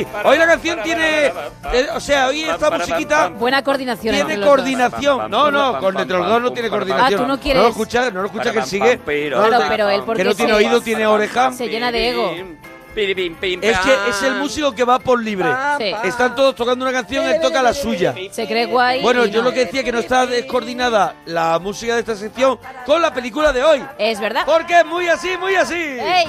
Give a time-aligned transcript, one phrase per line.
[0.00, 4.14] sí, hoy la canción tiene, eh, o sea, hoy esta musiquita Buena coordinación.
[4.14, 4.56] entre tiene los dos.
[4.56, 5.30] coordinación.
[5.30, 7.20] No, no, con entre los dos no tiene coordinación.
[7.20, 8.98] Ah, tú no quieres- lo escucha, no lo escucha que sigue.
[8.98, 11.52] Claro, pero él porque que no tiene se- oído, tiene oreja.
[11.52, 12.34] Se llena de ego.
[12.92, 15.48] Es que es el músico que va por libre.
[15.78, 15.94] Sí.
[16.02, 18.14] Están todos tocando una canción, él toca la suya.
[18.32, 19.00] Se cree guay.
[19.00, 19.48] Bueno, y yo no.
[19.48, 23.52] lo que decía que no está descoordinada la música de esta sección con la película
[23.52, 23.84] de hoy.
[23.96, 24.42] Es verdad.
[24.44, 25.74] Porque es muy así, muy así.
[25.76, 26.26] ¡Ey!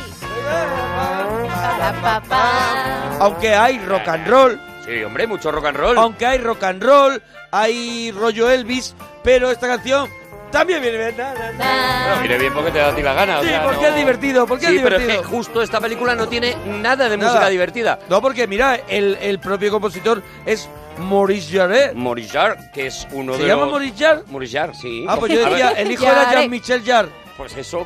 [1.62, 3.18] Pa, pa, pa.
[3.20, 5.98] Aunque hay rock and roll, Sí, hombre, mucho rock and roll.
[5.98, 7.22] aunque hay rock and roll,
[7.52, 10.10] hay rollo Elvis, pero esta canción
[10.52, 11.16] también viene bien.
[11.18, 12.04] Na, na, na.
[12.08, 13.40] Bueno, viene bien porque te da a ti la gana.
[13.40, 15.22] o Sí, sea, porque no- es divertido, porque sí, es pero es divertido.
[15.30, 17.32] que justo esta película no tiene nada de Nada.
[17.32, 18.00] música divertida.
[18.10, 21.94] No, porque mira, el, el propio compositor es Maurice Jarre.
[21.94, 23.72] Maurice Jarre, que es uno ¿Se de llama los...
[23.72, 24.24] Maurice Jarre?
[24.30, 25.06] Maurice Jarre, sí.
[25.08, 26.32] Ah, pues yo decía, el hijo era.
[26.32, 27.21] Jean-Michel Jarre.
[27.38, 27.86] Pues eso.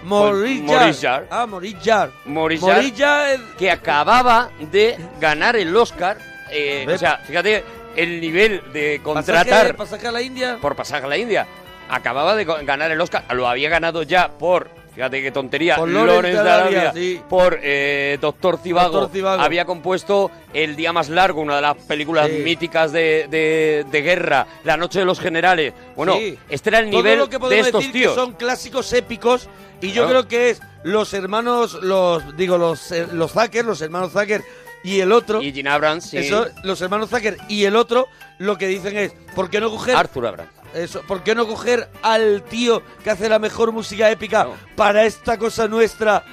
[1.01, 1.27] Jarre.
[1.29, 1.45] Ah,
[2.59, 3.39] Jarre, Jarre.
[3.57, 6.17] que acababa de ganar el Oscar.
[6.51, 7.63] eh, o sea, fíjate
[7.95, 10.57] el nivel de Pasaje, contratar pasaje a la India.
[10.61, 11.47] por pasaje a la India.
[11.89, 16.31] Acababa de ganar el Oscar, lo había ganado ya por, fíjate qué tontería, Por de
[16.31, 17.21] de Arabia, sí.
[17.29, 19.01] por eh, Doctor Cibago.
[19.01, 19.39] Doctor.
[19.39, 22.37] Había compuesto El Día Más Largo, una de las películas Sí.
[22.43, 25.73] míticas de, de- de guerra, La Noche de los Generales.
[25.95, 26.37] Bueno, Sí.
[26.49, 28.13] este era el Todo nivel lo que de podemos estos decir tíos.
[28.13, 29.49] que son clásicos épicos
[29.81, 30.09] y yo Claro.
[30.09, 34.43] creo que es los hermanos, los digo los eh, los Zucker, los hermanos Zucker
[34.83, 35.41] y el otro.
[35.41, 36.17] Y Gene Abrams, sí.
[36.17, 38.07] Eso, los hermanos Zucker y el otro
[38.37, 40.51] lo que dicen es, ¿por qué no coger Arthur Abrams.
[40.75, 44.53] Eso, ¿por qué no coger al tío que hace la mejor música épica No.
[44.75, 46.23] para esta cosa nuestra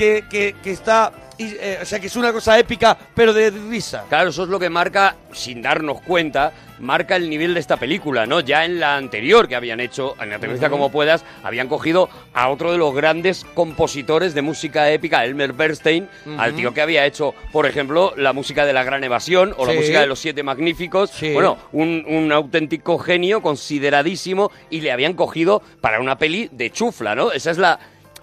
[0.00, 3.50] que, que, que está y, eh, o sea, que es una cosa épica pero de
[3.50, 4.04] risa?
[4.08, 8.24] Claro, eso es lo que marca, sin darnos cuenta, marca el nivel de esta película,
[8.24, 8.40] ¿no?
[8.40, 10.72] Ya en la anterior que habían hecho, en Aterriza Ujú.
[10.72, 16.08] como puedas, habían cogido a otro de los grandes compositores de música épica, Elmer Bernstein,
[16.38, 19.74] al tío que había hecho, por ejemplo, la música de La Gran Evasión o la
[19.74, 21.10] música de Los Siete Magníficos.
[21.10, 21.32] Sí.
[21.34, 27.14] Bueno, un, un auténtico genio consideradísimo y le habían cogido para una peli de chufla,
[27.14, 27.32] ¿no?
[27.32, 27.78] Esa es la...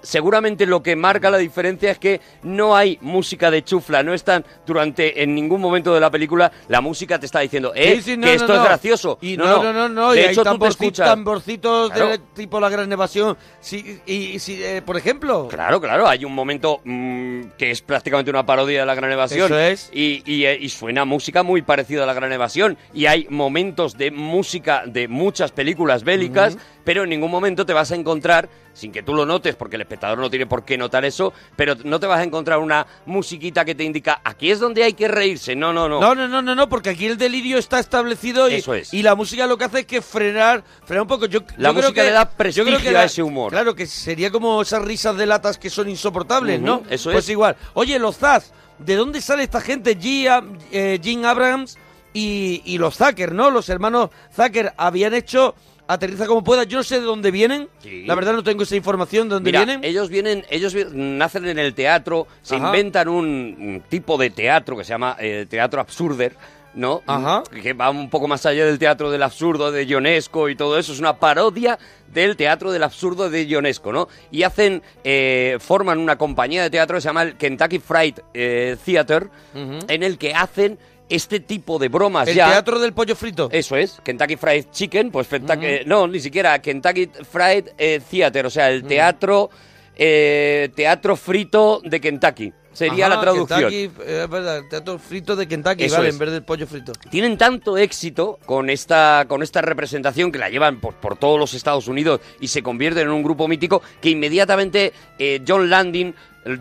[0.07, 4.45] Seguramente lo que marca la diferencia es que no hay música de chufla, no están
[4.65, 8.17] durante en ningún momento de la película la música te está diciendo, eh, Sí, sí,
[8.17, 8.63] no, que no, esto es no.
[8.65, 9.17] gracioso.
[9.21, 11.07] Y no, no, no, no, y De hay hecho, tú te tamborci- escuchas.
[11.09, 12.07] tamborcitos Claro.
[12.09, 13.37] del tipo La Gran Evasión.
[13.59, 17.81] Sí, y, y si, eh, por ejemplo, Claro, claro, hay un momento mm, que es
[17.81, 19.47] prácticamente una parodia de la Gran Evasión.
[19.47, 19.89] Eso es.
[19.91, 22.77] Y, y, eh, y suena música muy parecida a la Gran Evasión.
[22.93, 26.57] Y hay momentos de música de muchas películas bélicas,
[26.87, 29.81] pero en ningún momento te vas a encontrar, sin que tú lo notes, porque el
[29.81, 33.65] espectador no tiene por qué notar eso, pero no te vas a encontrar una musiquita
[33.65, 35.53] que te indica aquí es donde hay que reírse.
[35.53, 35.99] No, no, no.
[35.99, 38.93] No, no, no, no, no, porque aquí el delirio está establecido y, Eso es.
[38.93, 41.25] y la música lo que hace es que frenar, frenar un poco.
[41.25, 43.51] Yo, La yo creo música que- le da yo creo prestigio a la- ese humor.
[43.51, 46.83] Claro, que sería como esas risas de latas que son insoportables, ¿no?
[46.89, 47.31] eso pues es.
[47.31, 47.57] igual.
[47.73, 49.97] Oye, los Zaz, ¿de dónde sale esta gente?
[49.99, 51.77] Gia, eh, Gene Abrams
[52.13, 53.51] y, y los Zucker, ¿no?
[53.51, 55.53] Los hermanos Zucker habían hecho
[55.87, 56.63] Aterriza como pueda.
[56.63, 57.69] Yo no sé de dónde vienen.
[57.79, 58.03] Sí.
[58.05, 59.83] La verdad no tengo esa información de dónde Mira, vienen.
[59.83, 62.65] ellos vienen, ellos nacen en el teatro, se Ajá.
[62.67, 66.33] inventan un, un tipo de teatro que se llama eh, teatro absurder,
[66.73, 67.01] ¿no?
[67.07, 67.43] Ajá.
[67.63, 70.91] Que va un poco más allá del teatro del absurdo de Ionesco y todo eso.
[70.93, 71.79] Es una parodia
[72.13, 74.07] del teatro del absurdo de Ionesco, ¿no?
[74.29, 78.75] Y hacen, eh, forman una compañía de teatro que se llama el Kentucky Fried eh,
[78.85, 80.77] Theater, en el que hacen
[81.09, 82.47] este tipo de bromas El ya.
[82.51, 83.47] teatro del pollo frito.
[83.51, 88.45] Eso es, Kentucky Fried Chicken, pues Kentucky- eh, no, ni siquiera Kentucky Fried eh, Theater,
[88.45, 89.49] o sea, el teatro
[89.95, 92.53] eh, teatro frito de Kentucky.
[92.71, 93.59] Sería Ajá, la traducción.
[93.61, 96.13] Kentucky, eh, es verdad, el teatro frito de Kentucky, Eso vale, es.
[96.15, 96.91] en vez del pollo frito.
[97.09, 101.55] Tienen tanto éxito con esta, con esta representación que la llevan por, por todos los
[101.55, 106.13] Estados Unidos y se convierten en un grupo mítico que inmediatamente eh, John Landing,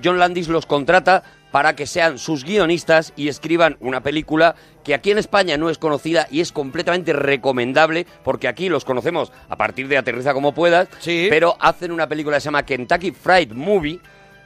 [0.03, 1.23] John Landis los contrata
[1.57, 5.79] para que sean sus guionistas y escriban una película que aquí en España no es
[5.79, 10.87] conocida y es completamente recomendable porque aquí los conocemos a partir de Aterriza como puedas,
[10.99, 11.29] Sí.
[11.31, 13.95] pero hacen una película que se llama Kentucky Fried Movie,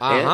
[0.00, 0.24] ¿eh?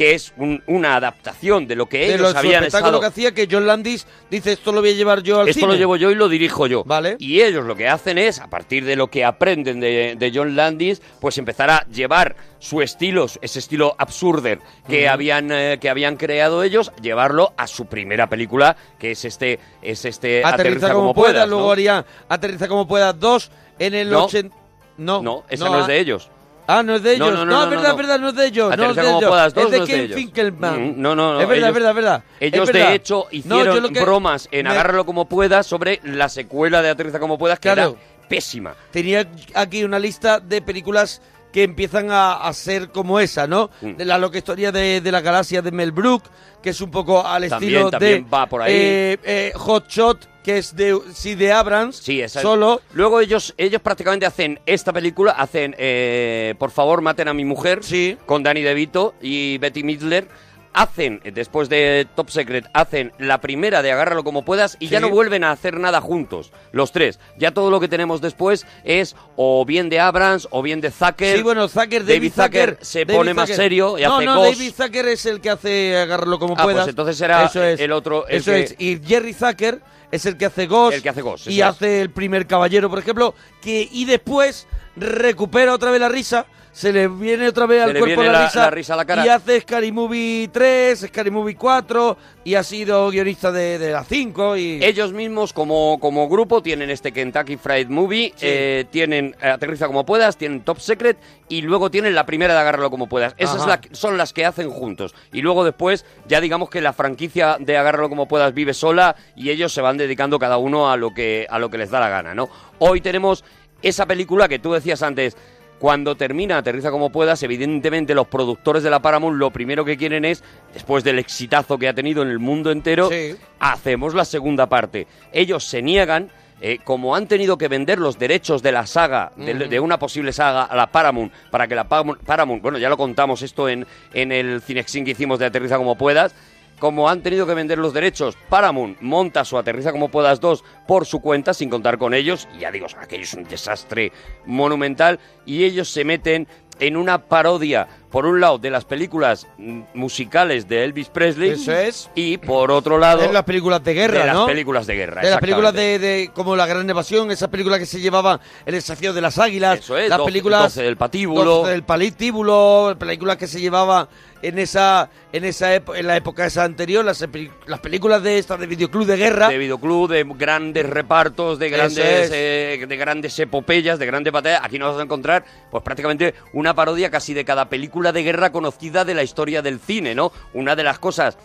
[0.00, 3.06] Que es un- una adaptación de lo que de ellos los habían espectáculo estado que
[3.08, 5.72] hacía que John Landis dice esto lo voy a llevar yo al esto cine.
[5.74, 6.84] lo llevo yo y lo dirijo yo.
[6.84, 7.16] Vale.
[7.18, 10.56] Y ellos lo que hacen es, a partir de lo que aprenden de, de John
[10.56, 15.12] Landis, pues empezar a llevar su estilo, ese estilo absurder que, Ujú.
[15.12, 20.06] habían, eh, que habían creado ellos, llevarlo a su primera película, que es este, es
[20.06, 21.56] este aterriza, como, pueda, puedas, ¿no?
[21.56, 24.24] luego haría aterriza como pueda dos en el No.
[24.24, 24.56] 80
[24.96, 26.30] no No, esa no, es de ellos.
[26.78, 27.38] Ah, no es de No, ellos.
[27.38, 27.90] no, No, no, es no, verdad, no.
[27.90, 28.76] es verdad, no es de ellos.
[28.76, 29.24] No es de ellos.
[29.28, 30.16] puedas, es de no es de Ken ellos.
[30.16, 30.82] Finkelman.
[30.98, 32.24] Mm, no, no, no, Es verdad, ellos- es verdad, es verdad.
[32.40, 32.88] Ellos, verdad.
[32.88, 33.14] de hecho,
[33.44, 37.36] No, hicieron que- bromas en me- Agárralo como puedas sobre la secuela de Aterriza como
[37.38, 37.96] puedas, que Claro.
[37.98, 38.74] era pésima.
[38.90, 41.20] Tenía aquí una lista de películas
[41.52, 43.70] que empiezan a, a ser como esa, ¿no?
[43.80, 43.96] Mm.
[43.96, 46.30] De la loca historia de, de la galaxia de Mel Brooks,
[46.62, 48.72] que es un poco al También- estilo también de va por ahí.
[48.72, 52.80] eh, eh, Hot Shot, que es de sí de Abrams, Sí, esa- solo.
[52.94, 57.80] Luego ellos, ellos prácticamente hacen esta película, hacen eh, Por favor, maten a mi mujer,
[57.82, 58.16] Sí.
[58.26, 60.28] con Danny DeVito y Betty Midler.
[60.72, 65.08] Hacen, después de Top Secret, hacen la primera de Agárralo como puedas y ya no
[65.10, 67.18] vuelven a hacer nada juntos, los tres.
[67.36, 71.38] Ya todo lo que tenemos después es o bien de Abrams o bien de Zucker.
[71.38, 74.36] Sí, bueno, Zucker, David, David Zucker se David pone más serio y no, hace No,
[74.36, 74.58] Ghost.
[74.60, 76.88] David Zucker es el que hace agarrarlo como Ah, pues puedas.
[76.88, 77.80] entonces será Eso es.
[77.80, 78.76] el otro, el Eso que- es.
[78.78, 80.96] Y Jerry Zucker es el que hace Ghost.
[80.96, 81.66] El que hace Ghost, Y es.
[81.66, 84.66] hace el primer caballero, por ejemplo, que y después
[84.96, 86.46] recupera otra vez la risa.
[86.72, 89.26] Se le viene otra vez al cuerpo la, la- risa, la risa a la cara.
[89.26, 94.04] Y hace Scary Movie 3, Scary Movie 4 y ha sido guionista de, de la
[94.04, 94.78] 5 y...
[94.82, 98.46] Ellos mismos como, como grupo tienen este Kentucky Fried Movie, Sí.
[98.48, 101.18] eh, tienen eh, Aterriza como puedas, tienen Top Secret
[101.48, 103.34] y luego tienen la primera de Agárralo como puedas.
[103.36, 105.12] Esas la- son las que hacen juntos.
[105.32, 109.50] Y luego después ya digamos que la franquicia de Agárralo como puedas vive sola y
[109.50, 112.08] ellos se van dedicando cada uno a lo que, a lo que les da la
[112.08, 112.48] gana, ¿no?
[112.78, 113.44] Hoy tenemos
[113.82, 115.36] esa película que tú decías antes,
[115.80, 120.24] cuando termina Aterriza como puedas, evidentemente los productores de la Paramount lo primero que quieren
[120.24, 123.34] es, después del exitazo que ha tenido en el mundo entero, Sí.
[123.58, 125.06] hacemos la segunda parte.
[125.32, 126.30] Ellos se niegan,
[126.60, 130.64] eh, como han tenido que vender los derechos de la saga, de una posible saga,
[130.64, 134.30] a la Paramount, para que la Paramount, Paramount- bueno, ya lo contamos esto en, en
[134.32, 136.34] el Cinexin que hicimos de Aterriza como puedas,
[136.80, 141.06] como han tenido que vender los derechos, Paramount monta su Aterriza como puedas 2 por
[141.06, 144.10] su cuenta, sin contar con ellos, y ya digo, aquello es un desastre
[144.46, 146.48] monumental, y ellos se meten
[146.80, 149.46] en una parodia, por un lado, de las películas
[149.94, 152.10] musicales de Elvis Presley, Eso es.
[152.14, 155.22] y por otro lado, En las películas de guerra, de las películas de guerra.
[155.22, 158.74] De las películas de, de- como La Gran Evasión, esas películas que se llevaban El
[158.74, 161.44] desafío de las águilas, Eso es, las 12 películas 12 del patíbulo.
[161.44, 164.08] 12 del patíbulo, películas que se llevaban
[164.42, 167.24] en esa en esa en la época esa anterior, las,
[167.66, 169.48] las películas de estas de videoclub de guerra.
[169.48, 172.30] de videoclub, de grandes repartos, de grandes, es.
[172.32, 174.62] eh, de grandes epopeyas, de grandes batallas.
[174.64, 178.52] Aquí nos vas a encontrar, pues prácticamente una parodia casi de cada película de guerra
[178.52, 180.32] conocida de la historia del cine, ¿no?
[180.54, 181.36] Una de las cosas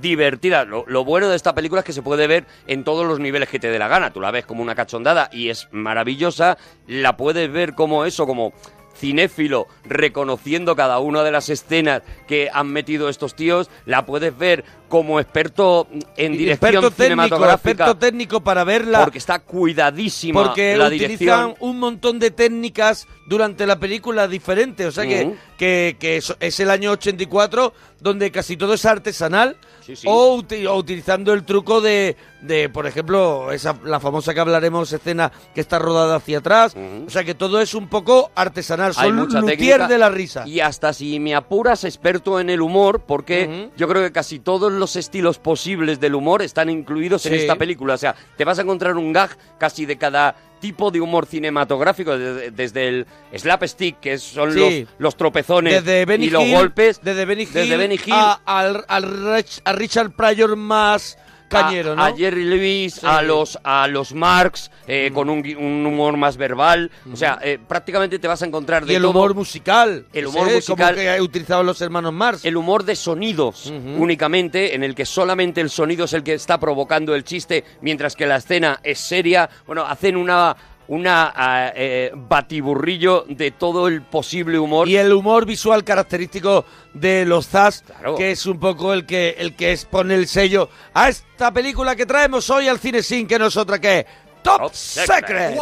[0.00, 0.66] divertidas.
[0.66, 3.48] Lo, lo bueno de esta película es que se puede ver en todos los niveles
[3.48, 4.12] que te dé la gana.
[4.12, 6.58] Tú la ves como una cachondada y es maravillosa.
[6.86, 8.52] La puedes ver como eso, como
[9.00, 14.64] cinéfilo reconociendo cada una de las escenas que han metido estos tíos, la puedes ver
[14.88, 15.86] como experto
[16.16, 19.00] en dirección experto técnico, cinematográfica experto técnico para verla.
[19.02, 21.54] porque está cuidadísima porque la utilizan dirección.
[21.60, 24.86] un montón de técnicas durante la película diferentes.
[24.88, 29.56] O sea que, que, que es, es el año 84 donde casi todo es artesanal.
[29.86, 30.06] Sí, sí.
[30.08, 35.60] O utilizando el truco de, de, por ejemplo, esa, la famosa que hablaremos, escena que
[35.60, 36.74] está rodada hacia atrás.
[37.06, 38.92] O sea que todo es un poco artesanal.
[38.96, 40.46] Hay Son mucha técnica de la risa.
[40.46, 44.72] Y hasta si me apuras, experto en el humor, porque yo creo que casi todos
[44.72, 47.94] los estilos posibles del humor están incluidos en esta película.
[47.94, 52.18] O sea, te vas a encontrar un gag casi de cada tipo de humor cinematográfico,
[52.18, 54.80] desde, desde el slapstick, que son Sí.
[54.80, 60.10] los, los tropezones y los Hill, golpes, desde Benny Hill, desde Benny Hill a Richard
[60.10, 61.16] Pryor más
[61.50, 62.04] cañero, a, ¿no?
[62.04, 63.06] a Jerry Lewis, Sí.
[63.06, 66.90] a los a los Marx, eh, con un, un humor más verbal.
[67.12, 69.10] O sea, eh, prácticamente te vas a encontrar de y el todo.
[69.10, 70.06] humor musical.
[70.12, 70.94] El humor Como musical.
[70.94, 72.44] que utilizaban los hermanos Mars.
[72.44, 76.58] el humor de sonidos únicamente, en el que solamente el sonido es el que está
[76.58, 79.48] provocando el chiste, mientras que la escena es seria.
[79.66, 80.56] Bueno, hacen una
[80.90, 84.88] una ah, eh, batiburrillo de todo el posible humor.
[84.88, 88.16] Y el humor visual característico de los Zas, Claro.
[88.16, 91.94] que es un poco el que el que es pone el sello a esta película
[91.94, 94.06] que traemos hoy al cine sin que nosotras que es
[94.42, 95.20] Top, Top Secret.
[95.20, 95.58] Secret.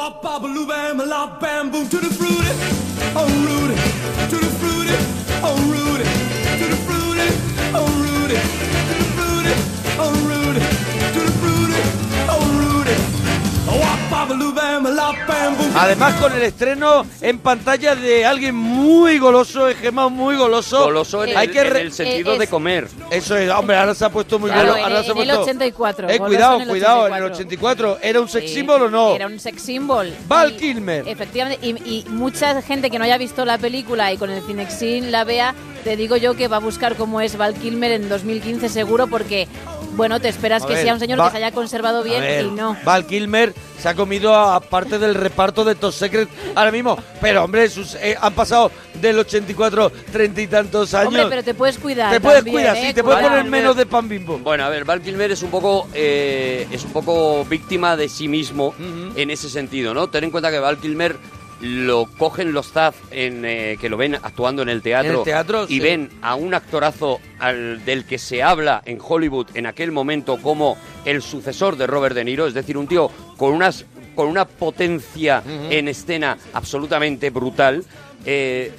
[15.74, 20.84] Además con el estreno en pantalla de alguien muy goloso, Gemma muy goloso.
[20.84, 22.88] Goloso en, Hay el, que en el sentido es- de comer.
[23.10, 25.18] Eso es, hombre, ahora se ha puesto muy Claro, en ahora el- se ha en
[25.20, 27.92] el puesto- 84, Eh, goloso cuidado, en el cuidado, en el 84.
[27.92, 28.08] 84.
[28.08, 29.14] ¿Era un sex Sí, symbol o no?
[29.14, 30.12] Era un sex symbol.
[30.26, 31.08] Val Y- Kilmer.
[31.08, 35.10] Efectivamente, y, y mucha gente que no haya visto la película y con el Cinexin
[35.12, 35.54] la vea,
[35.88, 39.48] te digo yo que va a buscar cómo es Val Kilmer en 2015 seguro porque,
[39.92, 42.20] bueno, te esperas A que ver, sea un señor Va- que se haya conservado bien
[42.20, 42.76] ver, y no.
[42.84, 46.98] Val Kilmer se ha comido a parte del reparto de Top Secret ahora mismo.
[47.22, 51.08] Pero, hombre, sus, eh, han pasado del 84 treinta y tantos años.
[51.08, 52.12] Hombre, pero te puedes cuidar.
[52.12, 52.88] te puedes también, cuidar, ¿eh?
[52.88, 54.36] sí, te puedes poner menos de pan bimbo.
[54.40, 58.28] Bueno, a ver, Val Kilmer es un poco eh, es un poco víctima de sí
[58.28, 58.74] mismo
[59.16, 60.08] en ese sentido, ¿no?
[60.08, 61.16] Ten en cuenta que Val Kilmer
[61.60, 65.24] lo cogen los Zaz en, eh, que lo ven actuando en el teatro, En el
[65.24, 65.80] teatro, y sí.
[65.80, 70.76] ven a un actorazo al, del que se habla en Hollywood en aquel momento como
[71.04, 73.84] el sucesor de Robert De Niro, es decir, un tío con unas
[74.14, 77.84] con una potencia en escena absolutamente brutal.
[78.26, 78.72] eh,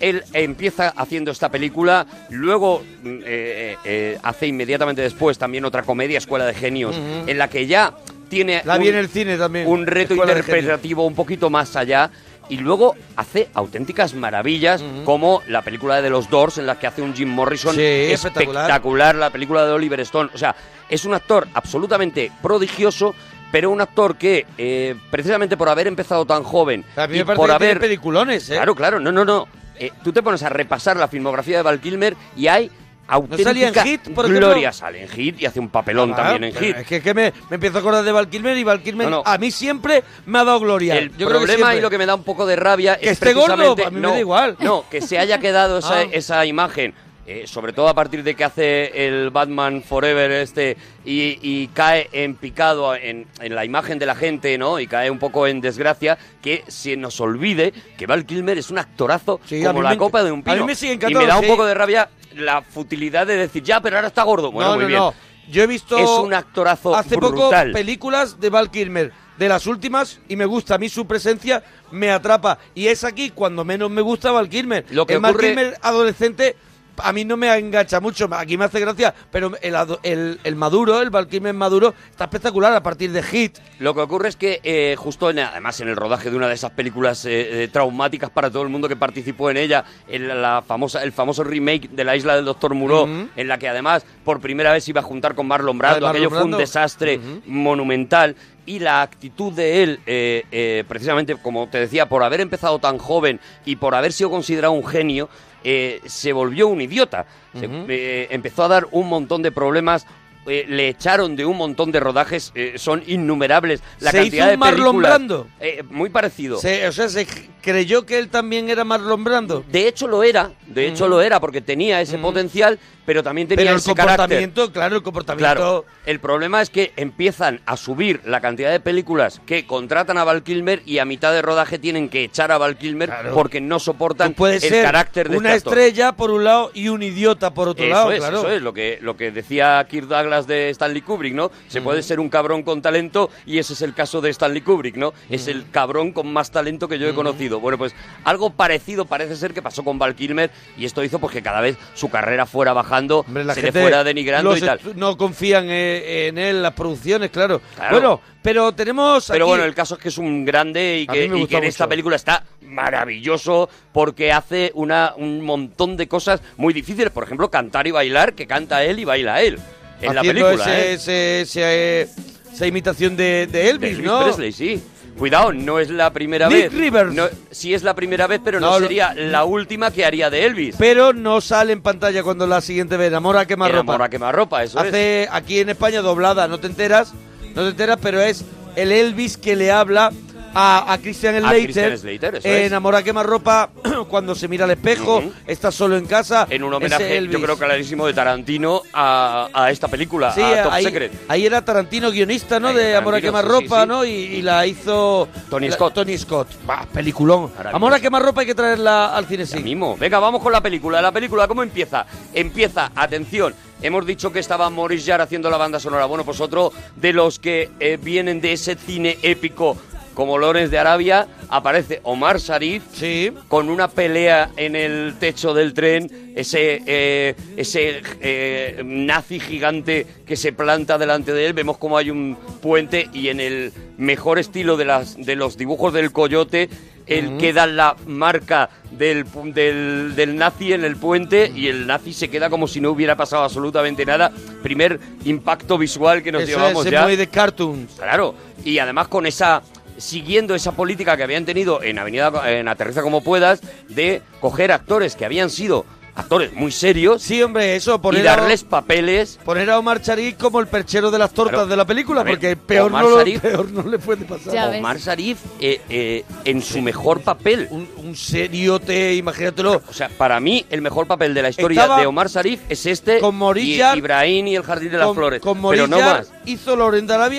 [0.00, 6.18] él empieza haciendo esta película, luego mm, eh, eh, hace inmediatamente después también otra comedia,
[6.18, 7.94] Escuela de Genios, en la que ya
[8.28, 9.66] tiene La un- vi en el cine también.
[9.68, 12.10] un reto interpretativo un poquito más allá
[12.48, 17.02] y luego hace auténticas maravillas como la película de los Doors en la que hace
[17.02, 18.64] un Jim Morrison Sí, espectacular.
[18.64, 20.54] espectacular, la película de Oliver Stone, o sea,
[20.88, 23.14] es un actor absolutamente prodigioso
[23.52, 27.24] pero un actor que eh, precisamente por haber empezado tan joven A mí y me
[27.26, 28.54] parece por haber peliculones, ¿eh?
[28.54, 29.46] Claro, claro, no, no, no.
[29.78, 32.70] Eh, tú te pones a repasar la filmografía de Val Kilmer y hay
[33.08, 34.46] auténtica salía en Hit, por ejemplo?
[34.48, 34.72] gloria.
[34.72, 36.76] Sale en Hit y hace un papelón Ah, también en Hit.
[36.76, 39.08] Es que, es que me, me empiezo a acordar de Val Kilmer y Val Kilmer
[39.08, 39.22] No, no.
[39.24, 40.96] a mí siempre me ha dado gloria.
[40.98, 43.32] El Yo problema y lo que me da un poco de rabia Que es esté
[43.32, 44.56] gordo, precisamente- a mí me no, da igual.
[44.60, 46.06] No, que se haya quedado esa, Ah.
[46.10, 46.94] esa imagen.
[47.26, 52.08] Eh, sobre todo a partir de que hace el Batman Forever este y, y cae
[52.12, 54.78] en picado en, en la imagen de la gente, ¿no?
[54.78, 58.78] Y cae un poco en desgracia, que se nos olvide que Val Kilmer es un
[58.78, 60.56] actorazo Sí, a como la me- copa de un a pino.
[60.58, 61.48] mí me sigue y me da un sí.
[61.48, 64.52] poco de rabia la futilidad de decir, ya, pero ahora está gordo.
[64.52, 65.00] Bueno, no, muy no, bien.
[65.00, 65.14] no.
[65.48, 67.68] Yo he visto Es un actorazo hace brutal.
[67.68, 70.74] poco películas de Val Kilmer, de las últimas, y me gusta.
[70.74, 72.58] A mí su presencia me atrapa.
[72.74, 74.84] Y es aquí cuando menos me gusta Val Kilmer.
[74.90, 76.56] Lo que el Val ocurre- Kilmer adolescente
[77.02, 78.28] a mí no me engancha mucho.
[78.32, 82.72] Aquí me hace gracia, pero el, el, el maduro, el Val Kilmer maduro, está espectacular
[82.72, 83.58] a partir de Hit.
[83.78, 86.54] Lo que ocurre es que eh, justo en, además en el rodaje de una de
[86.54, 90.62] esas películas eh, eh, traumáticas para todo el mundo que participó en ella, en la
[90.66, 94.40] famosa, el famoso remake de La isla del Doctor Muró, en la que además por
[94.40, 98.36] primera vez iba a juntar con Marlon Brando, Marlon aquello fue un desastre monumental.
[98.68, 102.98] Y la actitud de él, eh, eh, precisamente como te decía, por haber empezado tan
[102.98, 105.28] joven y por haber sido considerado un genio,
[105.68, 107.26] eh, se volvió un idiota.
[107.58, 110.06] Se- eh, empezó a dar un montón de problemas.
[110.46, 113.82] Eh, le echaron de un montón de rodajes, eh, son innumerables.
[114.00, 115.10] La ¿Se cantidad hizo de Marlon películas.
[115.10, 115.46] Brando?
[115.60, 116.58] Eh, muy parecido.
[116.58, 117.26] Se- o sea, se
[117.62, 119.64] creyó que él también era Marlon Brando.
[119.68, 123.64] De hecho lo era, de hecho lo era, porque tenía ese potencial, pero también tenía
[123.64, 124.16] Pero el ese carácter.
[124.18, 125.44] comportamiento, claro, el comportamiento.
[125.54, 130.24] Claro, el problema es que empiezan a subir la cantidad de películas que contratan a
[130.24, 133.34] Val Kilmer y a mitad de rodaje tienen que echar a Val Kilmer Claro.
[133.34, 136.88] porque no soportan Puede el ser carácter de una este estrella por un lado y
[136.88, 138.38] un idiota por otro Eso lado, es, claro.
[138.38, 141.50] eso es lo que, lo que decía Kirk Douglas de Stanley Kubrick, ¿no?
[141.68, 144.96] Se puede ser un cabrón con talento y ese es el caso de Stanley Kubrick,
[144.96, 145.14] ¿no?
[145.30, 147.60] Es el cabrón con más talento que yo he conocido.
[147.60, 151.32] Bueno, pues algo parecido parece ser que pasó con Val Kilmer y esto hizo pues
[151.32, 154.60] que cada vez su carrera fuera bajando, Hombre, la se gente le fuera denigrando y
[154.60, 154.80] tal.
[154.96, 157.60] No confían eh, en él, las producciones, claro.
[157.76, 157.92] Claro.
[157.92, 161.26] Bueno, pero tenemos Pero aquí- bueno, el caso es que es un grande y que,
[161.26, 167.10] y en esta película está maravilloso porque hace una, un montón de cosas muy difíciles.
[167.10, 169.58] Por ejemplo, cantar y bailar, que canta él y baila él
[170.00, 170.54] en la película.
[170.54, 170.92] ese- ¿eh?
[170.94, 171.60] ese- ese,
[172.02, 172.08] eh,
[172.52, 174.24] esa imitación de, de Elvis, Elvis ¿no?
[174.24, 174.82] Presley, sí.
[175.18, 176.72] Cuidado, no es la primera Nick vez.
[176.74, 177.14] Rivers.
[177.14, 180.28] No, sí es la primera vez, pero no, No, lo- sería la última que haría
[180.28, 180.76] de Elvis.
[180.78, 183.80] Pero no sale en pantalla cuando la siguiente ve Enamora a quemarropa.
[183.80, 184.88] Enamora a quemarropa, eso es.
[184.88, 187.14] Hace aquí en España doblada, no te enteras,
[187.54, 190.12] no te enteras, pero es el Elvis que le habla
[190.58, 191.98] a, a Christian Slater.
[191.98, 192.72] Slater, en.
[192.74, 193.70] Amor a quemarropa,
[194.08, 196.46] cuando se mira al espejo, está solo en casa.
[196.50, 200.72] En un homenaje, yo creo clarísimo, de Tarantino a, a esta película, Sí, a Top
[200.72, 201.12] ahí, Secret.
[201.28, 202.68] ahí era Tarantino guionista, ¿no?
[202.68, 203.88] Ahí de Amor a quemarropa, sí.
[203.88, 204.04] ¿no?
[204.04, 205.94] Y, y la hizo Tony la- Scott.
[205.94, 206.48] Tony Scott.
[206.66, 207.50] Bah, peliculón.
[207.50, 207.76] Maravilloso.
[207.76, 209.58] Amor a quemarropa hay que traerla al cine sí.
[209.60, 209.96] mismo.
[209.98, 211.02] Venga, vamos con la película.
[211.02, 212.06] La película, ¿cómo empieza?
[212.32, 216.06] Empieza, atención, hemos dicho que estaba Maurice Jarre haciendo la banda sonora.
[216.06, 219.76] Bueno, pues otro de los que eh, vienen de ese cine épico
[220.16, 223.30] como Lorenz de Arabia, aparece Omar Sharif Sí.
[223.48, 230.34] con una pelea en el techo del tren, ese, eh, ese eh, nazi gigante que
[230.36, 234.78] se planta delante de él, vemos como hay un puente y en el mejor estilo
[234.78, 236.70] de, las, de los dibujos del coyote,
[237.06, 242.28] él queda la marca del, del, del nazi en el puente y el nazi se
[242.28, 244.32] queda como si no hubiera pasado absolutamente nada.
[244.62, 247.04] Primer impacto visual que nos Eso llevamos es ya.
[247.04, 247.92] muy de cartoons.
[247.96, 249.62] Claro, y además con esa
[249.98, 255.16] siguiendo esa política que habían tenido en Avenida en Aterriza como puedas de coger actores
[255.16, 255.84] que habían sido
[256.16, 259.38] actores muy serios Sí, hombre, eso, y a, darles papeles.
[259.44, 261.66] poner a Omar Sharif como el perchero de las tortas Claro.
[261.68, 264.52] de la película, ver, porque peor no, lo- Sharif- peor no le puede pasar.
[264.52, 264.78] Ya ves.
[264.80, 267.68] Omar Sharif eh, eh, en su mejor papel.
[267.70, 269.82] Un, un seriote, imagínatelo.
[269.88, 272.86] O sea, para mí, el mejor papel de la historia Estaba de Omar Sharif es
[272.86, 275.40] este con Maurice y Ibrahim y el Jardín de las con, Flores.
[275.40, 276.32] con pero no Morilla más.
[276.46, 276.76] hizo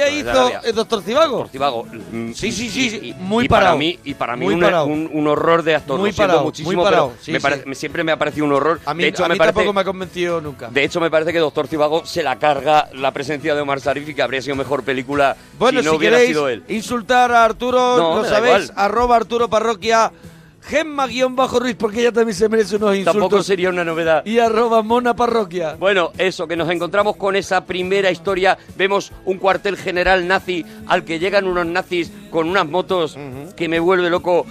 [0.07, 0.61] de hizo Arabia.
[0.63, 1.37] el Doctor Cibago.
[1.39, 1.85] Portivago.
[2.11, 3.77] mm, Sí, sí, y- sí, y- sí, y- muy y para parado.
[3.79, 4.85] mí y para mí Muy un, parado.
[4.85, 5.99] un- un horror de actor.
[5.99, 7.63] Muy parado, muchísimo, muy parado, pero sí, me pare- sí.
[7.65, 8.66] me- siempre me ha parecido un horror.
[8.85, 10.67] A mí, de hecho, a me parece, tampoco me ha convencido nunca.
[10.69, 14.09] de hecho, me parece que Doctor Cibago se la carga la presencia de Omar Sharif
[14.09, 16.63] y que habría sido mejor película Bueno, si no si hubiera queréis sido él.
[16.67, 20.11] insultar a Arturo, No, lo sabéis, arroba Arturo Parroquia,
[20.67, 23.45] Gemma-Ruiz, porque ella también se merece unos Tampoco insultos.
[23.45, 24.25] sería una novedad.
[24.25, 25.75] Y arroba Mona Parroquia.
[25.79, 28.57] Bueno, eso, que nos encontramos con esa primera historia.
[28.75, 33.17] Vemos un cuartel general nazi al que llegan unos nazis con unas motos
[33.55, 34.45] que me vuelve loco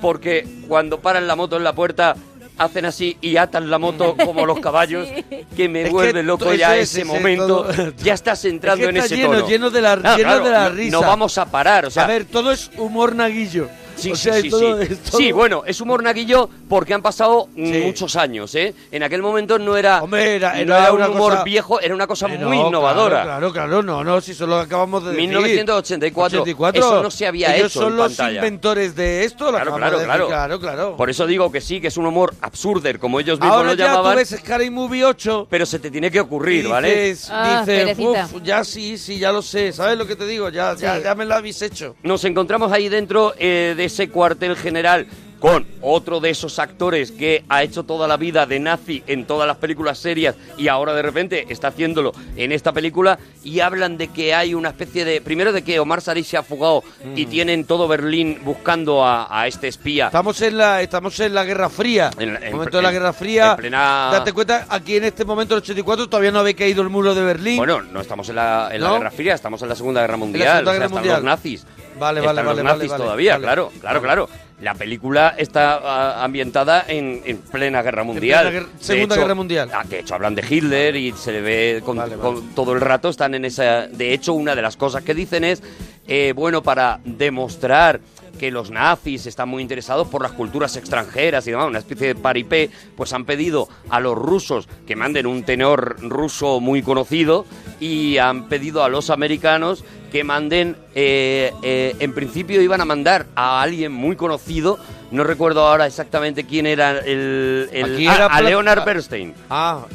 [0.00, 2.14] porque cuando paran la moto en la puerta
[2.58, 5.08] hacen así y atan la moto como los caballos,
[5.56, 7.64] que me Es que vuelve loco ya ese- momento.
[7.64, 9.48] todo- Ya estás entrando Es que en está ese lleno, tono.
[9.48, 10.90] lleno de la- Ah, lleno de la no- risa.
[10.92, 13.68] No vamos a parar, o sea, a ver, todo es humor naguillo.
[13.98, 14.88] Sí, o sí, sea, sí, es todo- sí.
[15.10, 17.80] todo- Sí, bueno, es humor naguillo porque han pasado mm, Sí.
[17.84, 18.74] muchos años, ¿eh?
[18.90, 21.94] En aquel momento no era, Hombre, era- no era era un humor cosa- viejo, era
[21.94, 23.22] una cosa Eh, muy no, innovadora.
[23.22, 25.28] Claro, claro, claro, no, no, si solo acabamos de decir.
[25.28, 28.36] 1984, eso no se había Ellos hecho son en los pantalla.
[28.36, 30.26] inventores de esto, lo Claro, claro, de decir, claro.
[30.28, 30.96] claro, claro.
[30.96, 33.74] Por eso digo que sí, que es un humor absurder, como ellos mismos Ahora lo
[33.76, 37.08] ya llamaban, tú ves Scary Movie 8 pero se te tiene que ocurrir, y ¿vale?
[37.10, 37.96] dices, Ah, dices.
[37.98, 40.48] "Uf, ya sí, sí, ya lo sé, ¿sabes lo que te digo?
[40.48, 41.02] Ya, ya, Sí.
[41.04, 41.96] ya me lo habéis hecho.
[42.02, 45.06] Nos encontramos ahí dentro eh, de ese cuartel general
[45.40, 49.46] con otro de esos actores que ha hecho toda la vida de nazi en todas
[49.46, 54.08] las películas serias y ahora de repente está haciéndolo en esta película y hablan de
[54.08, 55.20] que hay una especie de...
[55.20, 56.82] Primero de que Omar Sharif se ha fugado
[57.14, 57.30] y Mm.
[57.30, 60.06] tienen todo Berlín buscando a, a este espía.
[60.06, 62.10] Estamos en la, estamos en la Guerra Fría.
[62.18, 63.50] En la- en momento de la Guerra Fría.
[63.52, 66.88] en plena- Date cuenta, aquí en este momento, el 84, todavía no había caído el
[66.88, 67.58] muro de Berlín.
[67.58, 68.94] Bueno, no estamos en la, en la ¿No?
[68.98, 70.42] Guerra Fría, estamos en la Segunda Guerra Mundial.
[70.48, 71.16] Segunda o sea, Guerra están Mundial.
[71.18, 71.64] los nazis.
[71.98, 73.44] Vale, vale, Están vale, los nazis vale, todavía, vale.
[73.44, 74.28] claro, claro, claro.
[74.60, 78.46] La película está ah, ambientada en, en plena Guerra Mundial.
[78.48, 79.70] plena guerra- De Segunda hecho- Guerra Mundial.
[79.72, 83.34] ah, De hecho, hablan de Hitler y se le ve con- todo el rato, están
[83.36, 83.86] en esa...
[83.86, 85.62] De hecho, una de las cosas que dicen es,
[86.08, 88.00] eh, bueno, para demostrar
[88.38, 92.14] que los nazis están muy interesados por las culturas extranjeras y demás, una especie de
[92.14, 97.46] paripé, pues han pedido a los rusos que manden un tenor ruso muy conocido
[97.80, 103.26] y han pedido a los americanos que manden, eh, eh, en principio iban a mandar
[103.34, 104.78] a alguien muy conocido,
[105.10, 107.68] no recuerdo ahora exactamente quién era el...
[107.72, 108.84] el- Aquí ah, era a Leonard ah.
[108.84, 109.34] Bernstein.
[109.50, 109.86] Ah,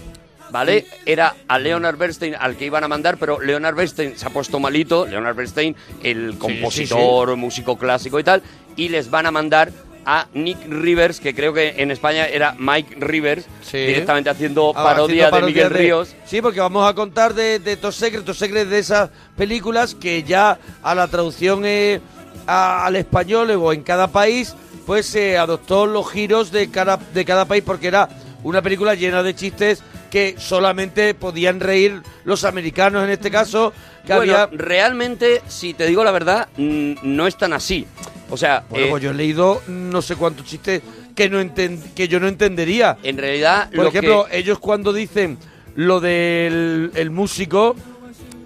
[0.52, 0.86] ¿Vale?
[1.08, 4.60] Era a Leonard Bernstein al que iban a mandar, pero Leonard Bernstein se ha puesto
[4.60, 8.44] malito, Leonard Bernstein, el compositor, músico clásico y tal,
[8.76, 9.72] y les van a mandar
[10.06, 13.78] a Nick Rivers, que creo que en España era Mike Rivers, Sí.
[13.78, 16.16] directamente haciendo Ah, parodia haciendo de Miguel parodia de- Ríos.
[16.26, 20.24] Sí, porque vamos a contar de, de Top Secret, Top Secret de esas películas que
[20.24, 22.02] ya a la traducción eh,
[22.48, 27.24] a- al español o en cada país, pues se adoptó los giros de cada, de
[27.26, 28.10] cada país porque era
[28.44, 33.72] una película llena de chistes que solamente podían reír los americanos en este caso,
[34.06, 34.50] que Bueno, había...
[34.52, 37.88] realmente, si te digo la verdad, mm, no es tan así.
[38.34, 40.82] O sea, Bueno, eh, pues yo he leído no sé cuántos chistes
[41.16, 42.98] que, no enten- que yo no entendería.
[43.04, 44.40] en realidad, Por lo ejemplo, que...
[44.40, 45.38] ellos cuando dicen
[45.76, 47.76] lo del el músico,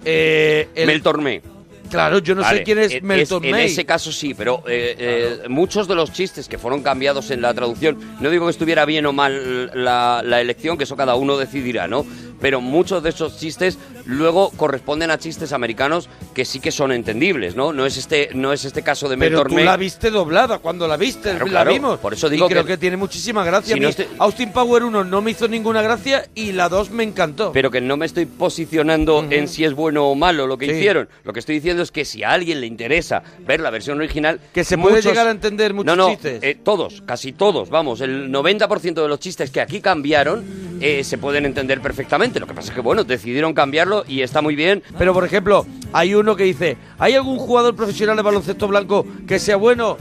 [0.04, 1.40] eh, el- Mel Tormé.
[1.88, 3.66] Claro, yo no Vale, sé quién es en- Melton En May.
[3.66, 7.52] ese caso sí, pero eh, eh, muchos de los chistes que fueron cambiados en la
[7.54, 11.36] traducción, no digo que estuviera bien o mal la, la elección, que eso cada uno
[11.36, 12.04] decidirá, ¿no?
[12.40, 17.56] Pero muchos de esos chistes luego corresponden a chistes americanos que sí que son entendibles,
[17.56, 17.72] ¿no?
[17.72, 20.86] No es este, no es este caso de Mel Pero tú la viste doblada cuando
[20.86, 21.98] la viste, Claro, la claro, vimos.
[21.98, 23.74] por eso digo y creo que- que, tiene muchísima gracia.
[23.74, 27.02] Si no estoy- Austin Power 1 no me hizo ninguna gracia y la 2 me
[27.02, 27.50] encantó.
[27.52, 30.72] pero que no me estoy posicionando en si es bueno o malo lo que Sí.
[30.72, 31.08] hicieron.
[31.24, 34.40] Lo que estoy diciendo es que si a alguien le interesa ver la versión original...
[34.52, 36.42] Que se puede llegar a entender muchos no, no, chistes.
[36.42, 40.44] eh, todos, casi todos, vamos, el 90% de los chistes que aquí cambiaron
[40.80, 42.40] eh, se pueden entender perfectamente.
[42.40, 44.82] Lo que pasa es que, bueno, decidieron cambiarlo y está muy bien.
[44.96, 49.38] Pero, por ejemplo, hay uno que dice, ¿hay algún jugador profesional de baloncesto blanco que
[49.38, 49.96] sea bueno?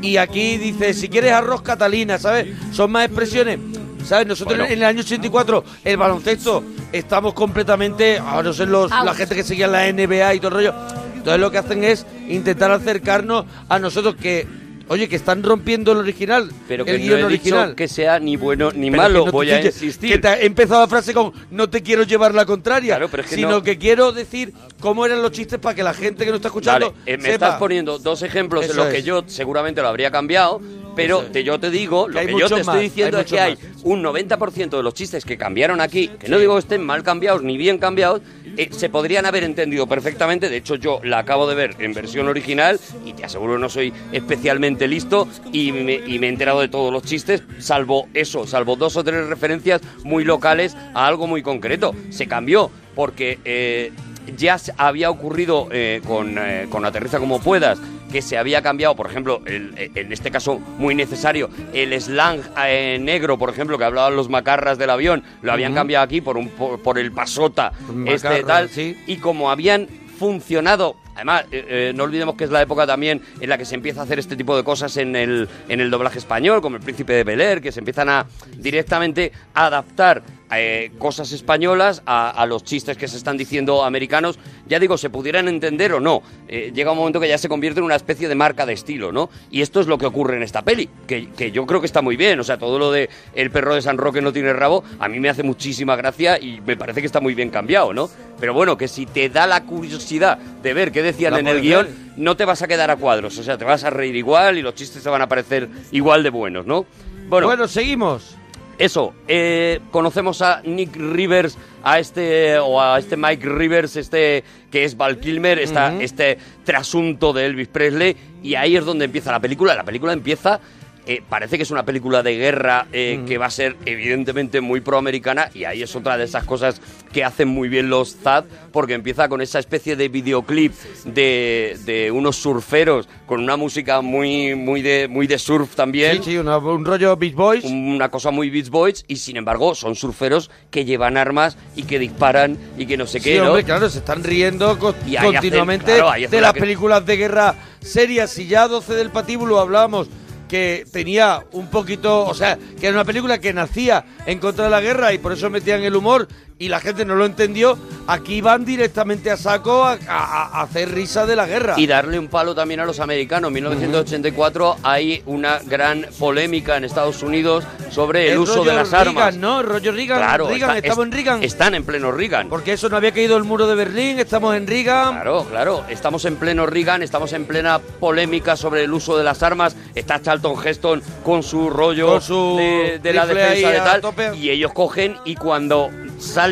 [0.00, 2.48] Y aquí dice, si quieres arroz Catalina, ¿sabes?
[2.72, 3.58] Son más expresiones.
[4.04, 4.26] ¿Sabes?
[4.26, 4.72] Nosotros Bueno.
[4.72, 9.42] en el año 84, el baloncesto, estamos completamente, ahora no sé, los, la gente que
[9.44, 10.74] seguía la NBA y todo el rollo.
[11.16, 14.46] Entonces lo que hacen es intentar acercarnos a nosotros que,
[14.88, 17.66] oye, que están rompiendo el original, Pero que el no guion he original.
[17.68, 20.10] dicho que sea ni bueno ni Pero malo, no voy a insistir.
[20.10, 23.22] Que te ha empezado la frase con no te quiero llevar la contraria, Claro, pero
[23.22, 26.24] es que sino no- que quiero decir cómo eran los chistes para que la gente
[26.24, 27.34] que nos está escuchando Vale, eh, me sepa.
[27.46, 28.92] estás poniendo dos ejemplos en los es.
[28.94, 30.60] que yo seguramente lo habría cambiado,
[30.96, 33.40] pero Eso te- yo te digo, Que lo que yo te estoy diciendo es que
[33.40, 37.02] hay un 90% de los chistes que cambiaron aquí, que no digo que estén mal
[37.02, 38.20] cambiados ni bien cambiados,
[38.56, 40.48] eh, se podrían haber entendido perfectamente.
[40.50, 43.68] De hecho, yo la acabo de ver en versión original y te aseguro que no
[43.70, 48.46] soy especialmente listo y me, y me he enterado de todos los chistes, salvo eso,
[48.46, 51.94] salvo dos o tres referencias muy locales a algo muy concreto.
[52.10, 53.92] Se cambió porque eh,
[54.36, 57.78] ya se había ocurrido eh, con, eh, con Aterriza como puedas
[58.10, 62.40] que se había cambiado, por ejemplo, el- eh, en este caso muy necesario, el slang
[62.66, 66.36] eh, negro, por ejemplo, que hablaban los macarras del avión, lo habían cambiado aquí por,
[66.36, 67.72] un, por, por el pasota,
[68.06, 68.96] este Macarra, tal, sí.
[69.06, 73.48] y como habían funcionado, además, eh, eh, no olvidemos que es la época también en
[73.48, 76.18] la que se empieza a hacer este tipo de cosas en el, en el doblaje
[76.18, 80.22] español, como el Príncipe de Bel que se empiezan a directamente adaptar
[80.54, 85.10] eh, cosas españolas a, a los chistes que se están diciendo americanos, ya digo, se
[85.10, 86.22] pudieran entender o no.
[86.48, 89.30] Llega un momento que ya se convierte en una especie de marca de estilo, ¿no?
[89.50, 92.02] Y esto es lo que ocurre en esta peli, que, que yo creo que está
[92.02, 92.38] muy bien.
[92.38, 95.18] O sea, todo lo de el perro de San Roque no tiene rabo, a mí
[95.18, 98.10] me hace muchísima gracia y me parece que está muy bien cambiado, ¿no?
[98.38, 101.60] Pero bueno, que si te da la curiosidad de ver qué decían La en el
[101.60, 103.36] guion, no te vas a quedar a cuadros.
[103.38, 106.22] O sea, te vas a reír igual y los chistes te van a parecer igual
[106.22, 106.86] de buenos, ¿no?
[107.28, 108.36] Bueno, Bueno, seguimos.
[108.78, 114.84] eso, eh, conocemos a Nick Rivers, a este o a este Mike Rivers, este que
[114.84, 119.40] es Val Kilmer, esta- este trasunto de Elvis Presley, y ahí es donde empieza la
[119.40, 119.74] película.
[119.74, 120.60] La película empieza,
[121.06, 124.80] eh, parece que es una película de guerra eh, que va a ser evidentemente muy
[124.80, 126.80] proamericana, y ahí es otra de esas cosas
[127.12, 130.72] que hacen muy bien los ZAD, porque empieza con esa especie de videoclip
[131.04, 136.32] de, de unos surferos con una música muy, muy, de, muy de surf también Sí,
[136.32, 137.64] sí, una- un rollo Beach Boys.
[137.64, 141.98] una cosa muy Beach Boys y sin embargo son surferos que llevan armas y que
[141.98, 146.28] disparan y que no sé qué, sí, claro, se están riendo hacen- continuamente claro, de
[146.36, 148.38] la las que- películas de guerra serias.
[148.38, 150.08] Y ya 12 del patíbulo hablábamos
[150.52, 154.70] que tenía un poquito, o sea, que era una película que nacía en contra de
[154.70, 156.28] la guerra y por eso metían el humor
[156.62, 157.76] y la gente no lo entendió.
[158.06, 161.74] Aquí van directamente a saco a, a- a hacer risa de la guerra.
[161.76, 163.48] Y darle un palo también a los americanos.
[163.48, 168.90] En 1984 hay una gran polémica en Estados Unidos sobre el, uso rollo de las
[168.90, 169.36] Reagan, armas.
[169.36, 169.62] ¿no?
[169.62, 171.42] Rollo Reagan, Claro, Reagan, está- estamos es- en Reagan.
[171.42, 172.48] Están en pleno Reagan.
[172.48, 175.14] Porque eso no había caído el muro de Berlín, estamos en Reagan.
[175.14, 179.42] Claro, claro, estamos en pleno Reagan, estamos en plena polémica sobre el uso de las
[179.42, 179.76] armas.
[179.94, 183.84] Está Charlton Heston con su rollo Con su de, de la rifle defensa de a
[183.84, 184.00] tal.
[184.00, 184.36] tope.
[184.36, 185.90] Y ellos cogen y cuando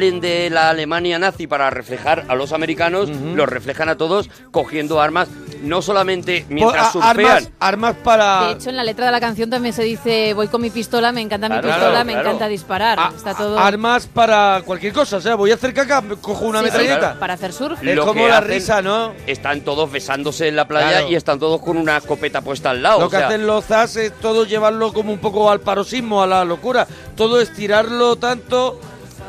[0.01, 4.99] salen de la Alemania nazi para reflejar a los americanos, los reflejan a todos cogiendo
[5.01, 5.29] armas,
[5.63, 7.19] no solamente mientras a- surfean.
[7.19, 8.47] armas, armas para...
[8.47, 11.13] De hecho, en la letra de la canción también se dice voy con mi pistola,
[11.13, 12.29] me encanta mi Claro, pistola, claro, me claro.
[12.29, 12.99] encanta disparar.
[12.99, 16.61] a- Está todo Armas para cualquier cosa, o sea, voy a hacer caca, cojo una
[16.61, 17.19] Sí, sí, metralleta.
[17.19, 17.83] para hacer surf.
[17.87, 19.13] Es Lo como la hacen- risa, ¿no?
[19.27, 21.11] Están todos besándose en la playa Claro.
[21.11, 23.01] y están todos con una escopeta puesta al lado.
[23.01, 26.23] Lo o que sea, hacen los zas es todo llevarlo como un poco al paroxismo,
[26.23, 26.87] a la locura.
[27.17, 28.81] Todo estirarlo tanto,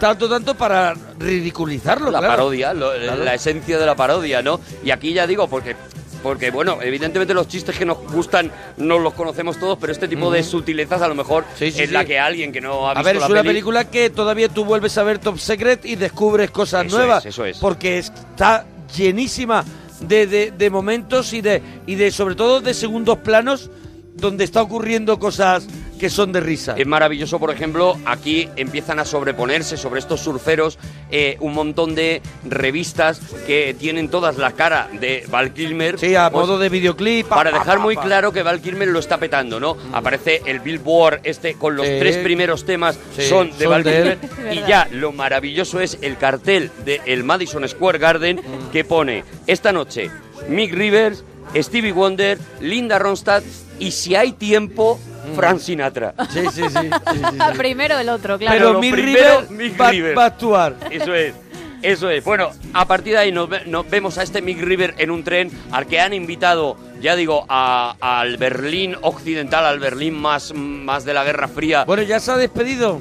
[0.01, 2.11] tanto, tanto para ridiculizarlo.
[2.11, 2.33] la claro.
[2.35, 3.23] parodia, lo- Claro.
[3.23, 4.59] la esencia de la parodia, ¿no?
[4.83, 5.75] Y aquí ya digo, porque,
[6.23, 10.29] porque, bueno, evidentemente los chistes que nos gustan no los conocemos todos, pero este tipo
[10.31, 11.93] de sutilezas a lo mejor Sí, sí, es sí.
[11.93, 14.09] la que alguien que no ha A visto ver, es la una peli- película que
[14.09, 17.25] todavía tú vuelves a ver Top Secret y descubres cosas Eso nuevas.
[17.25, 17.57] es, eso es.
[17.59, 19.63] Porque está llenísima
[20.01, 23.69] de, de- de momentos y de, y de, sobre todo, de segundos planos
[24.15, 25.65] donde está ocurriendo cosas
[26.01, 26.73] que son de risa.
[26.77, 30.79] Es maravilloso, por ejemplo, aquí empiezan a sobreponerse sobre estos surferos
[31.11, 35.99] eh, un montón de revistas que tienen todas la cara de Val Kilmer.
[35.99, 37.27] Sí, a pues, modo de videoclip.
[37.27, 39.77] pa, Para pa, dejar pa, muy claro que Val Kilmer lo está petando, ¿no?
[39.93, 41.97] Aparece el Billboard este con los Sí.
[41.99, 44.17] tres primeros temas Sí, son de son Val de él.
[44.17, 48.71] Kilmer y ya lo maravilloso es el cartel del Madison Square Garden Mm.
[48.71, 50.09] que pone esta noche
[50.49, 51.23] Mick Rivers,
[51.55, 53.43] Stevie Wonder, Linda Ronstadt
[53.79, 55.35] y si hay tiempo Mm.
[55.35, 56.15] Frank Sinatra.
[56.31, 56.63] Sí, sí, sí.
[56.69, 57.37] sí, sí, sí.
[57.57, 58.57] Primero el otro, claro.
[58.57, 60.17] Pero Mick primero, River Mick va, River.
[60.17, 60.75] va a actuar.
[60.89, 61.35] Eso es.
[61.83, 62.23] Eso es.
[62.23, 65.51] Bueno, a partir de ahí nos, nos vemos a este Mick River en un tren
[65.71, 71.13] al que han invitado, ya digo, a- al Berlín occidental, al Berlín más, más de
[71.13, 71.83] la Guerra Fría.
[71.85, 72.99] Bueno, ya se ha despedido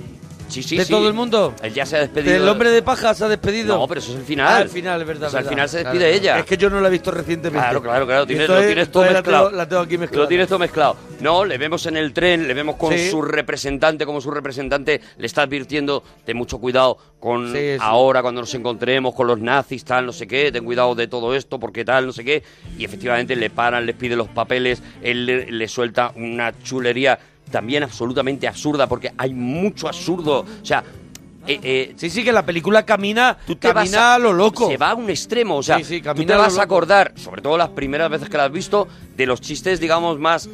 [0.50, 0.90] sí, sí, de sí.
[0.92, 1.54] todo el mundo.
[1.62, 2.32] Él ya se ha despedido.
[2.32, 3.78] Del hombre de paja se ha despedido.
[3.78, 4.46] No, pero eso es el final.
[4.48, 5.28] Ah, al final, es verdad.
[5.28, 5.50] O sea, al verdad.
[5.56, 6.38] final se Claro, despide ella.
[6.38, 7.58] Es que yo no la he visto recientemente.
[7.64, 8.26] Claro, claro, claro.
[8.26, 9.44] Tienes, lo es- tienes todo la mezclado.
[9.46, 10.22] tengo- la tengo aquí mezclada.
[10.24, 10.96] Lo tienes todo mezclado.
[11.20, 13.10] No, le vemos en el tren, le vemos con Sí.
[13.10, 17.76] su representante, como su representante le está advirtiendo de mucho cuidado con sí.
[17.80, 21.34] ahora cuando nos encontremos con los nazis, tal, no sé qué, ten cuidado de todo
[21.34, 22.42] esto, porque tal, no sé qué.
[22.78, 27.18] Y efectivamente le paran, les pide los papeles, él le, le suelta una chulería
[27.50, 30.40] también absolutamente absurda, porque hay mucho absurdo.
[30.40, 30.82] O sea,
[31.46, 34.68] eh, eh, Sí, sí, que la película camina, tú te vas camina a lo loco.
[34.68, 37.42] Se va a un extremo, o sea, Sí, sí, tú te vas a acordar, sobre
[37.42, 40.48] todo las primeras veces que la has visto, de los chistes, digamos, más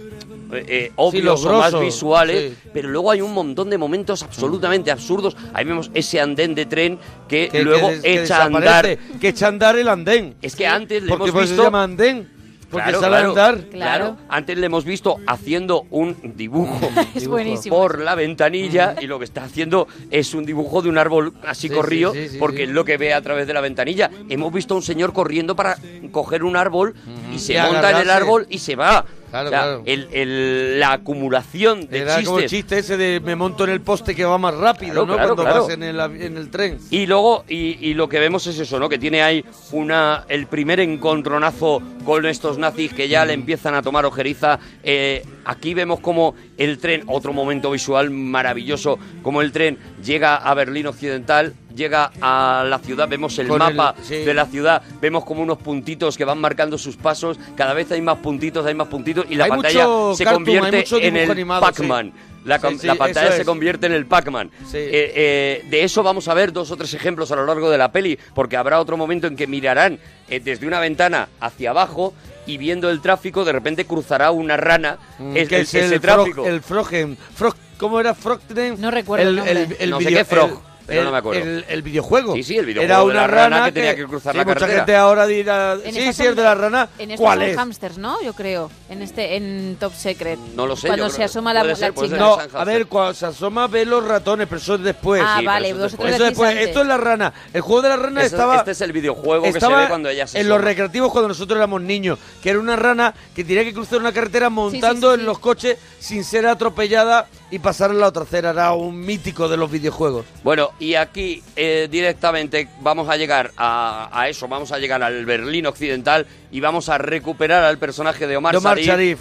[0.53, 2.71] eh, eh, obvios los o más visuales, sí.
[2.73, 5.37] pero luego hay un montón de momentos absolutamente absurdos.
[5.53, 8.97] Ahí vemos ese andén de tren que, que, luego que echa a andar.
[9.21, 10.37] Que echa a andar el andén.
[10.41, 11.63] Es que antes le Porque hemos por eso visto...
[11.63, 12.36] se llama andén.
[12.71, 13.69] Porque Claro, sale claro, a andar.
[13.69, 14.17] Claro.
[14.29, 16.81] Antes le hemos visto haciendo un dibujo
[17.15, 17.77] Es buenísimo.
[17.77, 21.69] por la ventanilla y lo que está haciendo es un dibujo de un árbol así
[21.69, 22.63] Sí, corrido sí, sí, sí, porque sí.
[22.65, 24.11] es lo que ve a través de la ventanilla.
[24.29, 25.77] Hemos visto a un señor corriendo para
[26.11, 26.95] coger un árbol
[27.33, 29.05] y se Y monta en el árbol y se va.
[29.31, 29.83] Claro, O sea, claro.
[29.87, 33.71] el- el- la acumulación de Era como el chistes chiste ese de me monto en
[33.71, 35.15] el poste que va más rápido, Claro, ¿no?
[35.15, 36.79] claro, Cuando vas en el, avi- en el tren.
[36.91, 38.89] Y luego, y, y lo que vemos es eso, ¿no?
[38.89, 43.83] Que tiene ahí una el primer encontronazo con estos nazis que ya le empiezan a
[43.83, 44.59] tomar ojeriza.
[44.83, 50.55] Eh, aquí vemos como el tren, otro momento visual maravilloso, como el tren llega a
[50.55, 54.15] Berlín Occidental, llega a la ciudad, vemos el Con mapa el- sí.
[54.25, 58.01] de la ciudad, vemos como unos puntitos que van marcando sus pasos, cada vez hay
[58.01, 62.13] más puntitos, hay más puntitos, y la Hay pantalla se cartoon, convierte en el Pac-Man.
[62.15, 62.21] sí.
[62.47, 63.45] La, Sí, com- sí, la pantalla se es.
[63.45, 64.51] convierte en el Pac-Man.
[64.71, 64.77] Sí.
[64.79, 67.77] Eh, eh, de eso vamos a ver dos o tres ejemplos a lo largo de
[67.77, 72.15] la peli, porque habrá otro momento en que mirarán eh, desde una ventana hacia abajo
[72.47, 75.95] y viendo el tráfico, de repente cruzará una rana Mm, es, que el- es ese
[75.95, 76.35] el tráfico.
[76.43, 77.17] Frog, el Frogen.
[77.35, 78.81] Frog, ¿Cómo era Froggen?
[78.81, 79.87] No recuerdo el nombre.
[79.87, 81.43] No sé qué Frog, pero no me acuerdo.
[81.43, 82.35] El, el videojuego.
[82.35, 84.45] Sí, sí, el videojuego Era de una la rana que tenía que cruzar sí, la
[84.45, 84.79] mucha carretera.
[84.81, 86.89] gente ahora dirá, En sí, esta sí, es de la rana.
[86.99, 87.57] En estos ¿Cuál son es?
[87.57, 88.23] hamsters, ¿no?
[88.23, 88.71] Yo creo.
[88.89, 90.39] En este, en Top Secret.
[90.55, 92.21] No lo sé, Cuando yo se creo- asoma la, la ser, puede chica.
[92.21, 95.23] No, a ver, cuando se asoma ve los ratones, pero eso es después.
[95.25, 96.15] Ah, Sí, vale, eso es vosotros después.
[96.21, 96.51] Eso después.
[96.51, 96.67] antes.
[96.69, 97.33] Esto es la rana.
[97.53, 98.57] El juego de la rana Eso- estaba.
[98.57, 101.29] este es el videojuego que se estaba ve cuando ella se En los recreativos cuando
[101.29, 105.25] nosotros éramos niños, que era una rana que tenía que cruzar una carretera montando en
[105.27, 108.51] los coches sin ser atropellada y pasar en la otra acera.
[108.51, 110.25] Era un mítico de los videojuegos.
[110.43, 115.25] Bueno, y aquí eh, directamente vamos a llegar a, a eso, vamos a llegar al
[115.25, 119.21] Berlín Occidental y vamos a recuperar al personaje de Omar, De Omar Sharif,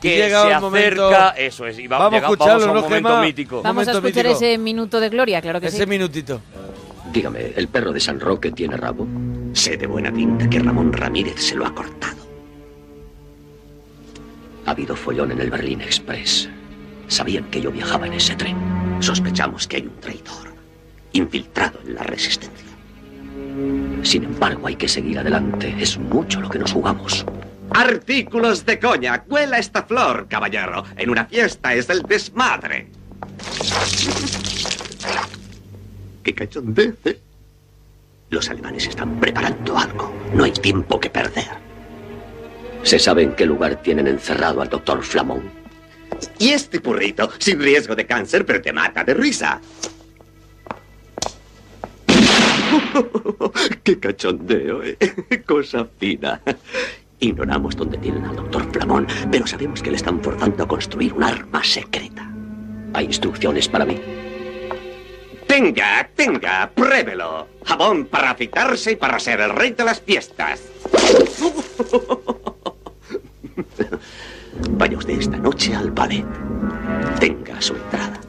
[0.00, 2.70] que llega se momento- acerca, eso es, y va- Vamos a llega- escucharlo, vamos a
[2.70, 3.22] un ¿no, momento Gemma?
[3.22, 3.62] mítico.
[3.62, 4.36] Vamos a escuchar mítico.
[4.44, 5.86] ese minuto de gloria, claro que Ese sí.
[5.86, 6.40] minutito.
[7.12, 9.06] Dígame, ¿el perro de San Roque tiene rabo?
[9.52, 12.16] Sé de buena tinta que Ramón Ramírez se lo ha cortado.
[14.66, 16.48] Ha habido follón en el Berlín Express.
[17.08, 18.56] Sabían que yo viajaba en ese tren.
[19.00, 20.54] Sospechamos que hay un traidor,
[21.12, 22.66] infiltrado en la resistencia.
[24.02, 25.74] Sin embargo, hay que seguir adelante.
[25.78, 27.24] Es mucho lo que nos jugamos.
[27.70, 29.24] Artículos de coña.
[29.28, 30.84] Huela esta flor, caballero.
[30.96, 32.88] En una fiesta es el desmadre.
[36.22, 36.94] ¡Qué cachondez!
[37.04, 37.20] ¿eh?
[38.30, 40.12] Los alemanes están preparando algo.
[40.34, 41.66] No hay tiempo que perder.
[42.82, 45.65] ¿Se sabe en qué lugar tienen encerrado al doctor Flamón?
[46.38, 49.60] Y este burrito, sin riesgo de cáncer, pero te mata de risa.
[53.82, 54.82] ¡Qué cachondeo!
[54.82, 54.96] ¿eh?
[55.46, 56.40] Cosa fina.
[57.18, 61.24] Ignoramos dónde tienen al doctor Flamón, pero sabemos que le están forzando a construir un
[61.24, 62.30] arma secreta.
[62.92, 64.00] ¿Hay instrucciones para mí?
[65.46, 67.48] Tenga, tenga, pruébelo.
[67.64, 70.62] Jabón para afeitarse y para ser el rey de las fiestas.
[74.70, 76.24] Vaya usted esta noche al ballet.
[77.20, 78.20] Tenga su entrada.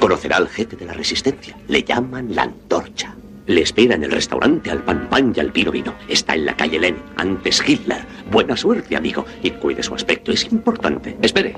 [0.00, 1.56] Conocerá al jefe de la resistencia.
[1.68, 3.14] Le llaman la antorcha.
[3.46, 5.94] Le espera en el restaurante al pan pan y al vino vino.
[6.08, 8.00] Está en la calle Lenin, antes Hitler.
[8.30, 9.24] Buena suerte, amigo.
[9.42, 11.16] Y cuide su aspecto, es importante.
[11.22, 11.56] Espere.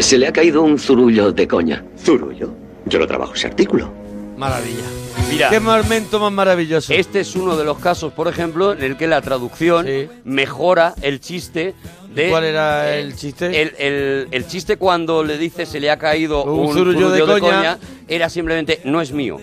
[0.00, 1.84] Se le ha caído un zurullo de coña.
[1.98, 2.52] Zurullo.
[2.86, 3.90] Yo no trabajo ese artículo.
[4.36, 4.82] Maravilla.
[5.30, 6.92] Mira, Qué momento más maravilloso.
[6.92, 10.08] este es uno de los casos, por ejemplo, en el que la traducción Sí.
[10.24, 11.74] mejora el chiste
[12.14, 12.28] de...
[12.30, 13.62] ¿Cuál era el chiste?
[13.62, 17.20] El, el- el chiste cuando le dice se le ha caído Un un, zurullo de
[17.20, 17.56] zurullo de, coña.
[17.56, 17.78] coña.
[18.08, 19.38] era simplemente no es mío.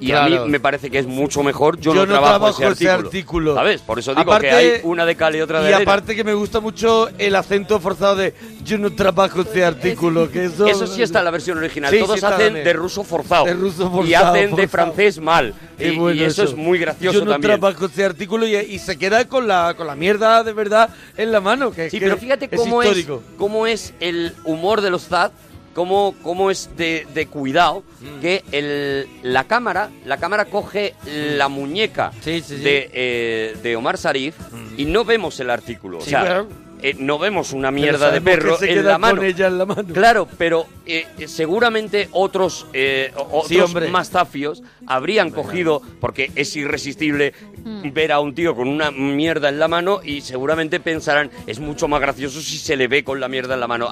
[0.00, 0.44] Y a Claro.
[0.44, 1.78] mí me parece que es mucho mejor.
[1.78, 3.08] Yo, Yo no, trabajo, trabajo ese, ese artículo.
[3.08, 3.54] artículo.
[3.54, 3.80] ¿Sabes?
[3.82, 5.90] Por eso digo Aparte- que hay una de cal y otra de Y arena.
[5.92, 10.46] aparte que me gusta mucho el acento forzado de yo no trabajo este artículo, que
[10.46, 10.66] eso...
[10.66, 11.90] Eso sí está en la versión original.
[11.92, 13.44] Sí, Todos sí hacen de ruso forzado.
[13.46, 14.68] De ruso Y forzado, hacen de forzado.
[14.68, 15.54] francés mal.
[15.78, 17.58] Y, bueno y eso, es muy gracioso Yo no también.
[17.60, 21.32] trabajo este artículo y, y se queda con la, con la mierda de verdad en
[21.32, 21.70] la mano.
[21.70, 23.22] Que, Sí, que pero fíjate es cómo es, histórico.
[23.38, 25.30] cómo es el humor de los Zad,
[25.74, 28.20] cómo, cómo es de, de cuidado Mm.
[28.20, 32.62] que el, la cámara la cámara coge la muñeca Sí, sí, sí.
[32.62, 34.34] De, eh, de Omar Sarif
[34.76, 36.00] y no vemos el artículo.
[36.00, 36.48] Sí, o sea, claro.
[36.82, 39.16] eh, no vemos una mierda de que perro se en queda la mano.
[39.16, 39.84] con ella en la mano.
[39.94, 47.32] Claro, pero eh, seguramente otros, eh, otros más zafios habrían cogido, porque es irresistible
[47.92, 51.88] ver a un tío con una mierda en la mano y seguramente pensarán, es mucho
[51.88, 53.88] más gracioso si se le ve con la mierda en la mano.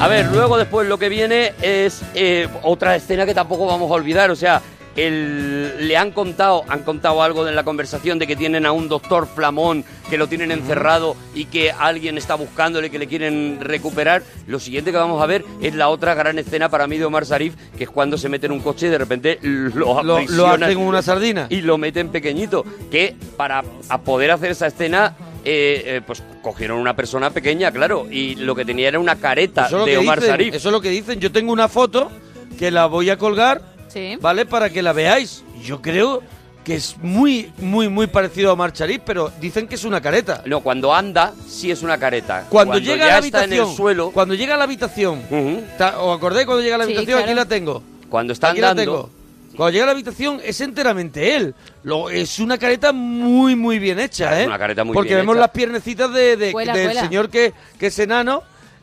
[0.00, 3.94] A ver, luego después lo que viene es eh, otra escena que tampoco vamos a
[3.94, 4.30] olvidar.
[4.30, 4.60] O sea,
[4.96, 8.88] el- le han contado, han contado algo en la conversación de que tienen a un
[8.88, 14.22] doctor Flamón que lo tienen encerrado y que alguien está buscándole que le quieren recuperar.
[14.46, 17.24] Lo siguiente que vamos a ver es la otra gran escena para mí de Omar
[17.24, 20.48] Sharif, que es cuando se mete en un coche y de repente lo, Lo, lo
[20.48, 21.46] hacen una sardina.
[21.48, 22.62] y lo meten pequeñito.
[22.90, 28.06] Que para a poder hacer esa escena, eh, eh, pues cogieron una persona pequeña, claro,
[28.10, 30.54] y lo que tenía era una careta Eso es lo de que Omar dicen, Sharif.
[30.54, 31.20] Eso es lo que dicen.
[31.20, 32.10] Yo tengo una foto
[32.58, 34.16] que la voy a colgar, Sí.
[34.20, 34.46] ¿vale?
[34.46, 35.44] Para que la veáis.
[35.62, 36.22] Yo creo
[36.64, 40.42] que es muy, muy, muy parecido a Omar Sharif, pero dicen que es una careta.
[40.46, 42.46] No, cuando anda, sí es una careta.
[42.48, 45.22] Cuando, llega ya a la está habitación, en el suelo, cuando llega a la habitación,
[45.30, 45.62] Ujú.
[45.76, 47.18] ta- ¿os acordáis cuando llega a la Sí, habitación?
[47.18, 47.40] Aquí claro.
[47.40, 47.82] la tengo.
[48.08, 49.10] cuando está Aquí la andando, tengo.
[49.56, 51.54] Cuando llega a la habitación es enteramente él.
[51.82, 54.46] Lo, es una careta muy, muy bien hecha, Es ¿eh?
[54.48, 55.40] una careta muy Porque bien vemos hecha.
[55.42, 57.00] las piernecitas de, de- Cuela, del cuela.
[57.02, 58.42] señor que, que es enano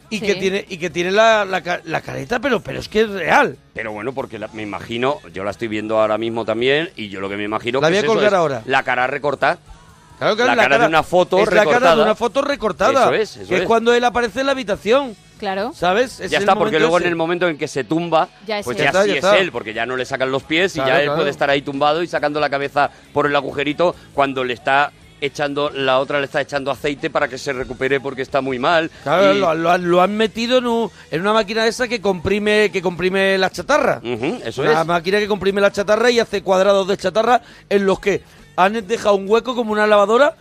[0.10, 0.26] y Sí.
[0.26, 3.58] que tiene y que tiene la, la, la careta, pero, pero es que es real.
[3.74, 7.22] Pero bueno, porque la- me imagino, yo la estoy viendo ahora mismo también, y yo
[7.22, 8.62] lo que me imagino La que voy es a eso, colgar es ahora.
[8.66, 9.58] La cara recortada.
[10.20, 13.06] Claro que La es cara de una foto es la cara de una foto recortada.
[13.06, 13.68] Eso es, eso que es es.
[13.68, 15.74] cuando él aparece en la habitación, Claro.
[15.76, 16.22] ¿sabes?
[16.22, 17.08] Es ya está, porque luego ese.
[17.08, 18.86] en el momento en que se tumba, Ya es pues él.
[18.86, 19.38] ya, Ya está, sí ya es está.
[19.40, 21.18] él, porque ya no le sacan los pies y Claro, ya él claro.
[21.18, 25.70] puede estar ahí tumbado y sacando la cabeza por el agujerito cuando le está echando,
[25.70, 28.90] la otra le está echando aceite para que se recupere porque está muy mal.
[29.04, 32.02] Claro, Y- lo, lo han, lo han metido en, un- en una máquina esa que
[32.02, 34.00] comprime que comprime la chatarra.
[34.04, 34.88] Ujú, eso una es.
[34.88, 38.24] máquina que comprime la chatarra y hace cuadrados de chatarra en los que
[38.56, 40.36] han dejado un hueco como una lavadora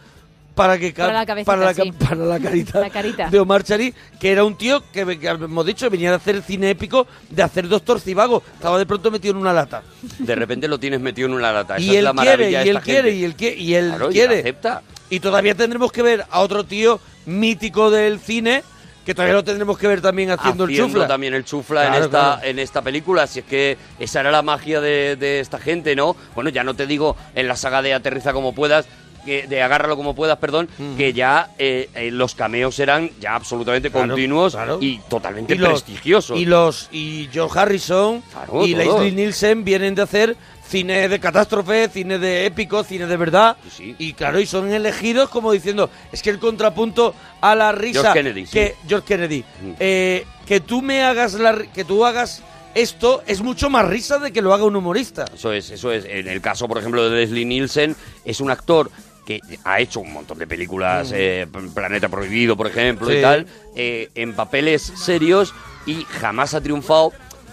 [0.60, 1.92] para que Para la cabecita, para la, sí.
[1.92, 3.30] para la carita, La carita.
[3.30, 6.68] de Omar Sharif, que era un tío que, que hemos dicho venía de hacer cine
[6.68, 9.82] épico, de hacer Doctor Cibago, estaba de pronto metido en una lata.
[10.18, 11.76] De repente lo tienes metido en una lata.
[11.76, 13.16] Esa y es él la quiere, maravilla y de él esta quiere, gente.
[13.20, 14.40] y él quiere, y él Claro, y él quiere.
[14.40, 14.82] acepta.
[15.08, 18.62] Y todavía tendremos que ver a otro tío mítico del cine,
[19.06, 21.08] que todavía lo tendremos que ver también haciendo, el chufla.
[21.08, 22.40] también el chufla en esta claro.
[22.44, 26.14] en esta película si es que esa era la magia de, de esta gente no
[26.34, 28.86] bueno ya no te digo en la saga de aterriza como puedas
[29.30, 33.90] que de agárralo como puedas perdón que ya eh, eh, los cameos eran ya absolutamente
[33.90, 34.78] Claro, continuos claro.
[34.80, 39.02] y totalmente y los, prestigiosos Y los y George Harrison Claro, y todo.
[39.02, 43.56] Leslie Nielsen vienen de hacer cine de catástrofe, cine de épico, cine de verdad.
[43.76, 43.96] Sí.
[43.98, 48.18] Y claro, y son elegidos como diciendo, es que el contrapunto a la risa George
[48.20, 48.52] Kennedy, sí.
[48.52, 49.72] que George Kennedy, Mm.
[49.80, 54.32] eh, que tú me hagas la que tú hagas esto es mucho más risa de
[54.32, 55.24] que lo haga un humorista.
[55.34, 56.04] Eso es, eso es.
[56.04, 58.92] En el caso, por ejemplo, de Leslie Nielsen, es un actor
[59.24, 63.10] que ha hecho un montón de películas, eh, Planeta Prohibido, por ejemplo, Mm.
[63.10, 63.18] Sí.
[63.18, 65.54] y tal, eh, en papeles serios
[65.86, 67.12] y jamás ha triunfado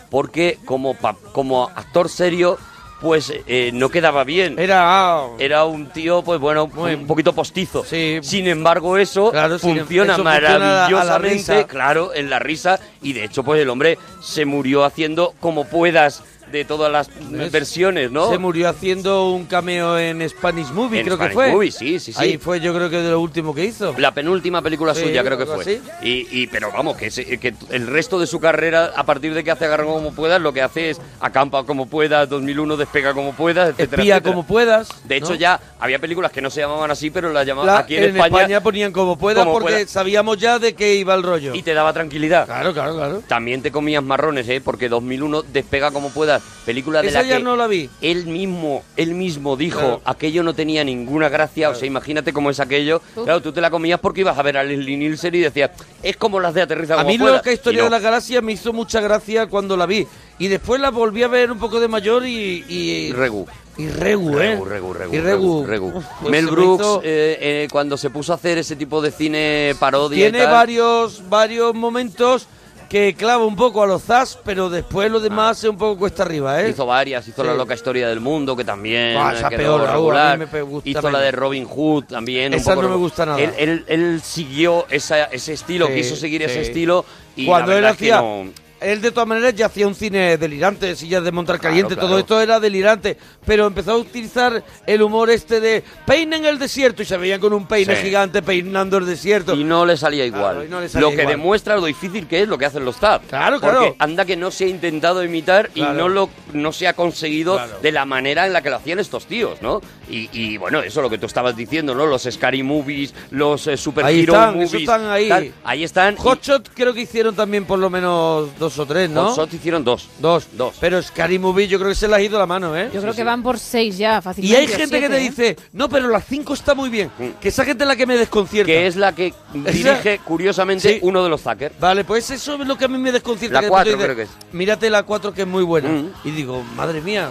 [0.10, 2.58] porque como, pa- como actor serio,
[3.02, 4.58] pues eh, no quedaba bien.
[4.58, 7.86] Era ah, Era un tío, pues bueno, Muy- un poquito postizo.
[7.86, 8.18] Sí.
[8.24, 11.68] Sin embargo, eso Claro, sin- funciona eso funciona a la- a la maravillosamente, risa.
[11.68, 12.80] claro, en la risa.
[13.04, 17.52] Y de hecho, pues el hombre se murió haciendo como puedas de todas las ¿Ves?
[17.52, 18.30] versiones, ¿no?
[18.30, 21.52] Se murió haciendo un cameo en Spanish Movie, En creo Spanish que fue.
[21.52, 22.20] Movie, sí, sí, sí.
[22.20, 23.94] Ahí fue, yo creo que de lo último que hizo.
[23.98, 25.62] La penúltima película Sí, suya creo que fue.
[25.62, 25.82] así.
[26.02, 29.44] Y, y- pero vamos, que, se- que el resto de su carrera, a partir de
[29.44, 33.34] que hace Agarra como puedas, lo que hace es acampa como puedas, 2001 despega como
[33.34, 34.34] puedas, etcétera, Espía etcétera.
[34.36, 34.90] como puedas.
[35.04, 35.36] De hecho, ¿no?
[35.36, 38.62] ya había películas que no se llamaban así, pero las llamaban La- aquí en, España,
[38.62, 41.54] ponían como puedas como porque sabíamos ya de qué iba el rollo.
[41.54, 42.46] y te daba tranquilidad.
[42.46, 43.22] Claro, claro, claro.
[43.28, 44.62] También te comías marrones, ¿eh?
[44.64, 47.90] Porque 2001 despega como puedas, película de Esa la ya que no la vi.
[48.02, 50.02] él mismo, él mismo dijo, Claro.
[50.06, 53.02] aquello no tenía ninguna gracia, o sea, imagínate cómo es aquello.
[53.16, 53.24] Uf.
[53.26, 55.72] Claro, tú te la comías porque ibas a ver a Leslie Nielsen y decías,
[56.04, 57.38] es como las de Aterriza A como mí pueda.
[57.38, 57.84] lo que Historia Y no.
[57.86, 60.08] de la Galaxia me hizo mucha gracia cuando la vi.
[60.40, 62.64] Y después la volví a ver un poco de mayor y...
[62.70, 63.48] Y, Regu.
[63.78, 64.52] y Regu, ¿eh?
[64.56, 65.66] Regu, Regu, Regu, Y Regu.
[65.66, 65.92] Regu.
[66.22, 69.02] Pues Mel se me Brooks, hizo- eh, eh, cuando se puso a hacer ese tipo
[69.02, 72.48] de cine parodia y Tiene tal, varios, varios momentos
[72.90, 76.24] que clava un poco a los Zas, pero después lo demás es un poco cuesta
[76.24, 76.70] arriba, ¿eh?
[76.70, 77.48] Hizo varias, hizo Sí.
[77.48, 80.38] La loca historia del mundo, que también Ah, esa quedó peor, Raúl, a mí regular.
[80.40, 81.22] me pe- gusta hizo la menos.
[81.22, 82.54] de Robin Hood también.
[82.54, 83.40] un Esa poco no me gusta nada.
[83.40, 86.70] Él, él- él siguió esa- ese estilo, Sí, quiso seguir ese sí.
[86.70, 87.04] estilo
[87.36, 88.22] y Cuando él verdad es que hacía...
[88.22, 92.02] no- Él de todas maneras ya hacía un cine delirante, sillas de montar caliente, Claro,
[92.02, 92.20] todo claro.
[92.22, 97.06] esto era delirante, pero empezó a utilizar el humor este de peinen el desierto y
[97.06, 98.04] se veían con un peine Sí.
[98.04, 99.56] gigante peinando el desierto.
[99.56, 100.56] Y no le salía igual.
[100.56, 102.98] Claro, no le salía lo que demuestra lo difícil que es lo que hacen los
[102.98, 103.28] TAP.
[103.28, 103.96] Claro, Porque claro.
[104.00, 107.92] anda que no se ha intentado imitar y no lo no se ha conseguido de
[107.92, 109.82] la manera en la que lo hacían estos tíos, ¿no?
[110.10, 112.06] Y, y, bueno, eso lo que tú estabas diciendo, ¿no?
[112.06, 114.74] Los Scary Movies, los eh, Super Ahí Hero están, Movies.
[114.74, 115.28] están ahí.
[115.30, 115.52] tal.
[115.66, 116.14] ahí están.
[116.14, 119.36] y- Hotshot creo que hicieron también por lo menos dos dos o tres, ¿no?
[119.36, 120.10] Shots hicieron dos.
[120.20, 120.48] Dos.
[120.54, 120.76] Dos.
[120.80, 122.90] Pero Scary Movie yo creo que se les ha ido la mano, ¿eh?
[122.94, 123.18] Yo creo sí.
[123.18, 124.58] que van por seis ya, Y fácilmente.
[124.58, 125.30] hay o gente que siete, te ¿eh?
[125.30, 127.10] dice, no, pero las cinco está muy bien.
[127.40, 128.68] Que esa gente es la que me desconcierta.
[128.72, 131.00] Que es la que dirige, curiosamente, Sí.
[131.02, 131.72] uno de los Zucker.
[131.80, 133.56] Vale, pues eso es lo que a mí me desconcierta.
[133.56, 135.90] La que cuatro creo que dices, Mírate la 4 que es muy buena.
[135.90, 136.12] Mm.
[136.26, 137.30] Y digo, madre mía,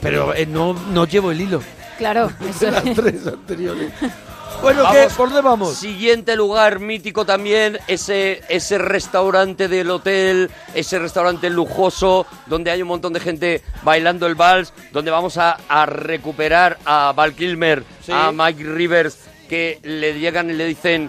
[0.00, 1.60] pero eh, no, no llevo el hilo
[1.98, 3.92] Claro, eso las tres anteriores.
[4.60, 4.98] Bueno, ¿qué?
[4.98, 5.12] Vamos.
[5.14, 5.76] ¿Por dónde vamos?
[5.76, 12.88] Siguiente lugar mítico también, ese, ese restaurante del hotel, ese restaurante lujoso, donde hay un
[12.88, 18.12] montón de gente bailando el vals, donde vamos a, a recuperar a Val Kilmer, Sí.
[18.12, 19.18] a Mike Rivers,
[19.48, 21.08] que le llegan y le dicen,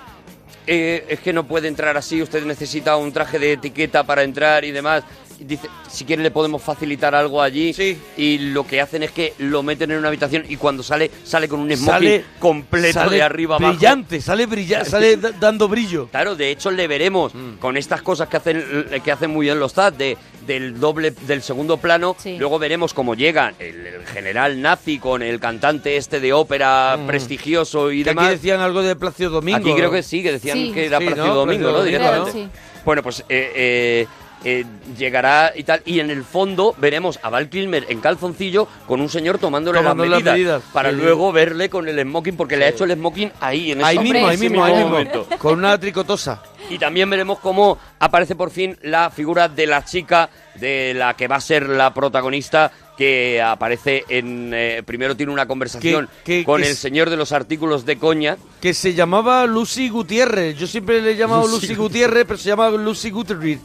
[0.67, 4.63] eh, es que no puede entrar así, usted necesita un traje de etiqueta para entrar
[4.63, 5.03] y demás.
[5.39, 7.73] Dice, si quiere le podemos facilitar algo allí.
[7.73, 7.97] Sí.
[8.17, 11.47] Y lo que hacen es que lo meten en una habitación y cuando sale, sale
[11.47, 13.71] con un smoking Sale completo sale de arriba abajo.
[13.73, 16.07] brillante, sale brillante, sale da- dando brillo.
[16.09, 17.57] Claro, de hecho le veremos Mm.
[17.59, 18.63] con estas cosas que hacen
[19.03, 22.15] que hacen muy bien los TAD de del doble del segundo plano.
[22.17, 22.37] Sí.
[22.39, 27.91] Luego veremos cómo llega el, el general nazi con el cantante este de ópera prestigioso
[27.91, 28.03] y Mm.
[28.03, 28.31] Que aquí demás.
[28.31, 29.57] decían algo de Plácido Domingo.
[29.59, 29.91] Aquí creo ¿no?
[29.91, 30.71] que sí, que decían Sí.
[30.71, 31.35] que era Sí, Plácido ¿no?
[31.35, 31.77] Domingo, ¿no?
[31.79, 32.47] Domingo, Directamente.
[32.85, 34.07] Bueno, pues eh, eh,
[34.43, 34.65] eh,
[34.97, 35.81] llegará y tal.
[35.85, 39.95] Y en el fondo veremos a Val Kilmer en calzoncillo con un señor tomándole las
[39.97, 43.31] las medidas, para Sí, luego verle con el smoking porque le ha hecho el smoking
[43.41, 44.89] ahí en Ahí esa- mismo, ahí mismo, ahí mismo.
[44.89, 45.27] momento.
[45.37, 46.41] Con una tricotosa.
[46.69, 51.27] Y también veremos cómo aparece por fin la figura de la chica de la que
[51.27, 56.09] va a ser la protagonista que aparece en eh, primero tiene una conversación
[56.45, 60.57] con el señor de los artículos de coña Que se llamaba Lucy Gutiérrez.
[60.57, 63.61] Yo siempre le he llamado Lucy Lucy, Gutiérrez, pero se llama Lucy Guterrich.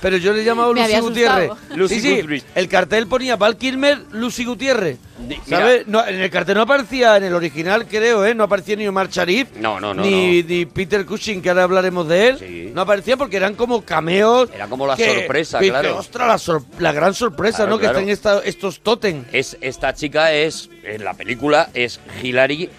[0.00, 1.50] Pero yo le he llamado Me Lucy Gutiérrez.
[1.74, 2.44] Lucy sí, sí, Goodrich.
[2.54, 4.98] el cartel ponía Val Kilmer, Lucy Gutiérrez.
[5.46, 5.86] ¿Sabes?
[5.86, 8.34] No, en el cartel no aparecía, en el original creo, ¿eh?
[8.34, 9.48] No aparecía ni Omar Sharif.
[9.56, 12.38] No, no, no, Ni, ni Peter Cushing, que ahora hablaremos de él.
[12.38, 12.70] Sí.
[12.74, 14.48] No aparecía porque eran como cameos.
[14.54, 15.88] Era como la que- sorpresa, que- claro.
[15.88, 17.78] que, ostras, la, sor- la gran sorpresa, Claro, ¿no?
[17.78, 17.94] claro.
[17.98, 19.24] Que estén esta- estos totem.
[19.32, 22.70] es esta chica es en la película es Hilary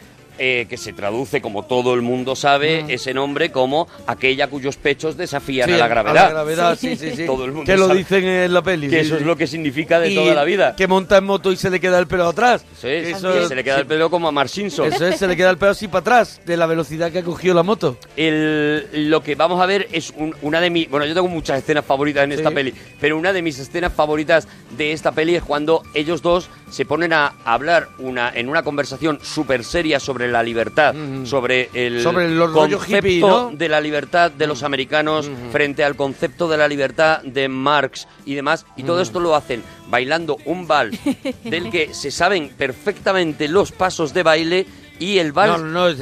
[0.44, 5.16] eh, que se traduce como todo el mundo sabe ese nombre como aquella cuyos pechos
[5.16, 5.74] desafían Mm.
[5.74, 7.26] Sí, a la gravedad gravedad, sí, sí, sí.
[7.28, 8.89] Todo el mundo que lo sabe dicen en la peli.
[8.89, 11.52] que eso es lo que significa de Y toda la vida Que monta en moto
[11.52, 12.66] y se le queda el pelo atrás.
[12.74, 15.28] Sí, Que sí, se le queda el pelo como a Mark Simpson Eso es, se
[15.28, 17.98] le queda el pelo así para atrás, de la velocidad que ha cogido la moto.
[18.16, 20.89] El- lo que vamos a ver es un- una de mis...
[20.89, 24.48] Bueno, yo tengo muchas escenas favoritas en esta peli, pero una de mis escenas favoritas
[24.78, 29.20] de esta peli es cuando ellos dos se ponen a hablar una, en una conversación
[29.22, 30.96] súper seria sobre la libertad,
[31.26, 33.52] sobre el Sobre los rollos concepto hippie, ¿no?
[33.52, 38.34] de la libertad de los americanos frente al concepto de la libertad de Marx y
[38.36, 38.66] demás.
[38.78, 40.98] Y todo esto lo hacen bailando un vals
[41.44, 44.66] del que se saben perfectamente los pasos de baile
[44.98, 46.00] y el vals No, no, es,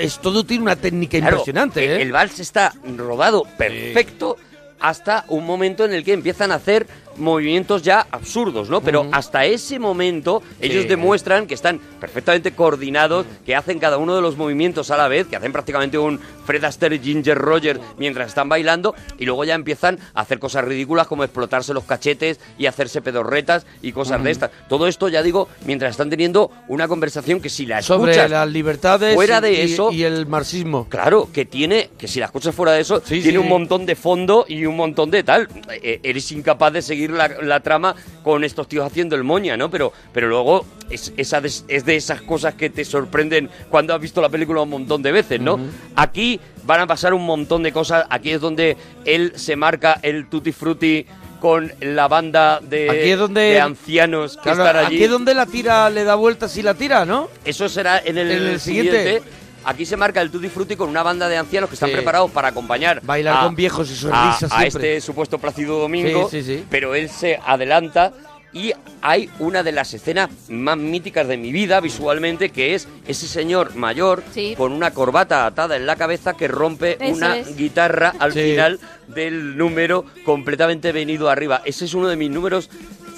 [0.00, 2.02] es- todo tiene una técnica Claro, impresionante, el- ¿eh?
[2.02, 4.36] El vals está rodado perfecto
[4.80, 6.86] hasta un momento en el que empiezan a hacer
[7.16, 8.80] movimientos ya absurdos, ¿no?
[8.80, 10.88] Pero hasta ese momento ellos Sí.
[10.88, 15.26] demuestran que están perfectamente coordinados, que hacen cada uno de los movimientos a la vez,
[15.26, 19.54] que hacen prácticamente un Fred Astaire y Ginger Roger mientras están bailando y luego ya
[19.54, 24.30] empiezan a hacer cosas ridículas como explotarse los cachetes y hacerse pedorretas y cosas de
[24.30, 24.50] estas.
[24.68, 28.48] Todo esto, ya digo, mientras están teniendo una conversación que si la escuchas Sobre las
[28.48, 30.88] libertades fuera de y- eso y el marxismo.
[30.88, 33.36] Claro, que tiene, que si las cosas fuera de eso, Sí, tiene sí.
[33.38, 35.48] un montón de fondo y un montón de tal.
[35.70, 39.70] Eh, eres incapaz de seguir la, la trama con estos tíos haciendo el moña, ¿no?
[39.70, 44.00] Pero, pero luego es, esa des- es de esas cosas que te sorprenden cuando has
[44.00, 45.58] visto la película un montón de veces, ¿no?
[45.96, 48.06] Aquí van a pasar un montón de cosas.
[48.10, 51.04] Aquí es donde él se marca el tutti frutti
[51.40, 54.94] con la banda de, Aquí es donde- de ancianos que Claro, están allí.
[54.96, 57.28] aquí es donde la tira le da vueltas y la tira, ¿no?
[57.44, 59.02] Eso será en el, En el siguiente.
[59.02, 59.28] siguiente.
[59.64, 61.94] Aquí se marca el Tutti Frutti con una banda de ancianos que están Sí.
[61.94, 66.28] preparados para acompañar Bailar con viejos y sonrisas a, a este supuesto Plácido Domingo.
[66.30, 66.64] Sí, sí, sí.
[66.70, 68.12] Pero él se adelanta
[68.54, 73.26] y hay una de las escenas más míticas de mi vida visualmente que es ese
[73.26, 74.54] señor mayor Sí.
[74.58, 77.56] con una corbata atada en la cabeza que rompe Eso una es.
[77.56, 78.40] guitarra al Sí.
[78.42, 81.62] final del número completamente venido arriba.
[81.64, 82.68] Ese es uno de mis números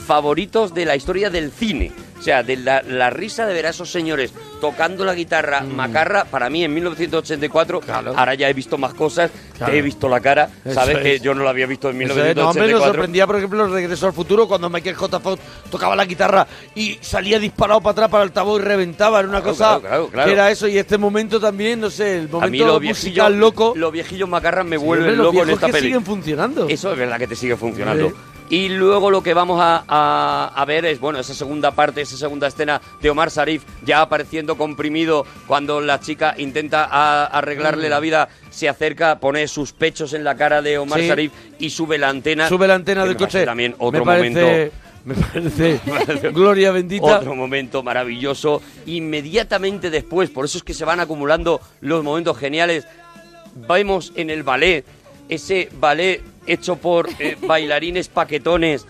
[0.05, 1.93] favoritos de la historia del cine.
[2.19, 6.25] O sea, de la, la risa de ver a esos señores tocando la guitarra macarra,
[6.25, 7.85] para mí en 1984, Mm.
[7.85, 8.13] Claro.
[8.17, 9.73] ahora ya he visto más cosas, Claro.
[9.73, 11.03] te he visto la cara, Eso sabes es.
[11.03, 12.79] que yo no la había visto en Eso es, no, hombre, 1984.
[12.79, 15.21] nos sorprendía, por ejemplo, el Regreso al Futuro, cuando Michael J.
[15.21, 19.19] Fox tocaba la guitarra y salía disparado para atrás para el altavoz y reventaba.
[19.21, 20.27] Era una Claro, cosa claro, claro, claro.
[20.27, 20.67] que era eso.
[20.67, 23.73] Y este momento también, no sé, el a momento mí los musical viejillos, loco.
[23.77, 25.87] los viejillos macarras me Sí, vuelven loco en esta que peli.
[25.89, 26.69] siguen funcionando.
[26.71, 28.09] Eso es verdad que te sigue funcionando.
[28.09, 28.15] Sí.
[28.51, 32.17] Y luego lo que vamos a, a- a ver es, bueno, esa segunda parte, esa
[32.17, 37.91] segunda escena de Omar Sharif ya apareciendo comprimido cuando la chica intenta a- arreglarle Mm.
[37.91, 41.07] la vida, se acerca, pone sus pechos en la cara de Omar Sí.
[41.09, 42.49] Sharif y sube la antena.
[42.49, 43.45] Sube la antena del coche.
[43.47, 44.75] También otro me parece, momento.
[45.05, 45.81] Me parece.
[46.33, 47.19] Gloria bendita.
[47.19, 48.63] Otro momento maravilloso.
[48.87, 52.87] Inmediatamente después, por eso es que se van acumulando los momentos geniales.
[53.55, 54.85] Vemos en el ballet,
[55.29, 58.87] ese ballet hecho por eh, bailarines paquetones.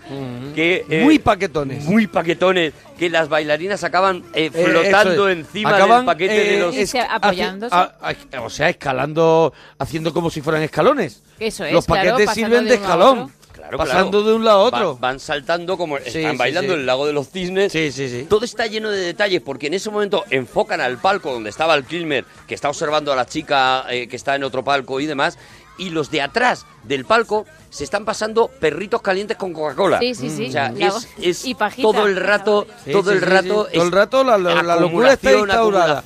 [0.53, 1.83] que, eh, Muy paquetones.
[1.85, 2.73] Muy paquetones.
[2.97, 5.37] Que las bailarinas acaban eh, flotando es.
[5.37, 6.75] encima Acaban, del paquete de los.
[6.75, 7.75] Haci- apoyándose.
[7.75, 11.21] a- a- o sea, escalando, haciendo como si fueran escalones.
[11.39, 13.31] Eso es, Los paquetes sirven de escalón.
[13.51, 14.25] Claro, pasando claro.
[14.27, 14.97] de un lado a otro.
[14.97, 16.79] Van, saltando como Sí, están sí, bailando sí.
[16.79, 17.71] el lago de los cisnes.
[17.71, 18.27] Sí, sí, sí.
[18.29, 21.83] Todo está lleno de detalles porque en ese momento enfocan al palco donde estaba el
[21.83, 25.39] Kilmer, que está observando a la chica eh, que está en otro palco y demás,
[25.77, 29.99] y los de atrás del palco se están pasando perritos calientes con Coca-Cola.
[29.99, 30.47] Sí, sí, sí.
[30.47, 31.81] O sea, es, es y pajita.
[31.89, 33.73] todo el rato, Sí, todo sí, el rato, sí.
[33.75, 36.01] Todo el rato la- la- la locura está instaurada.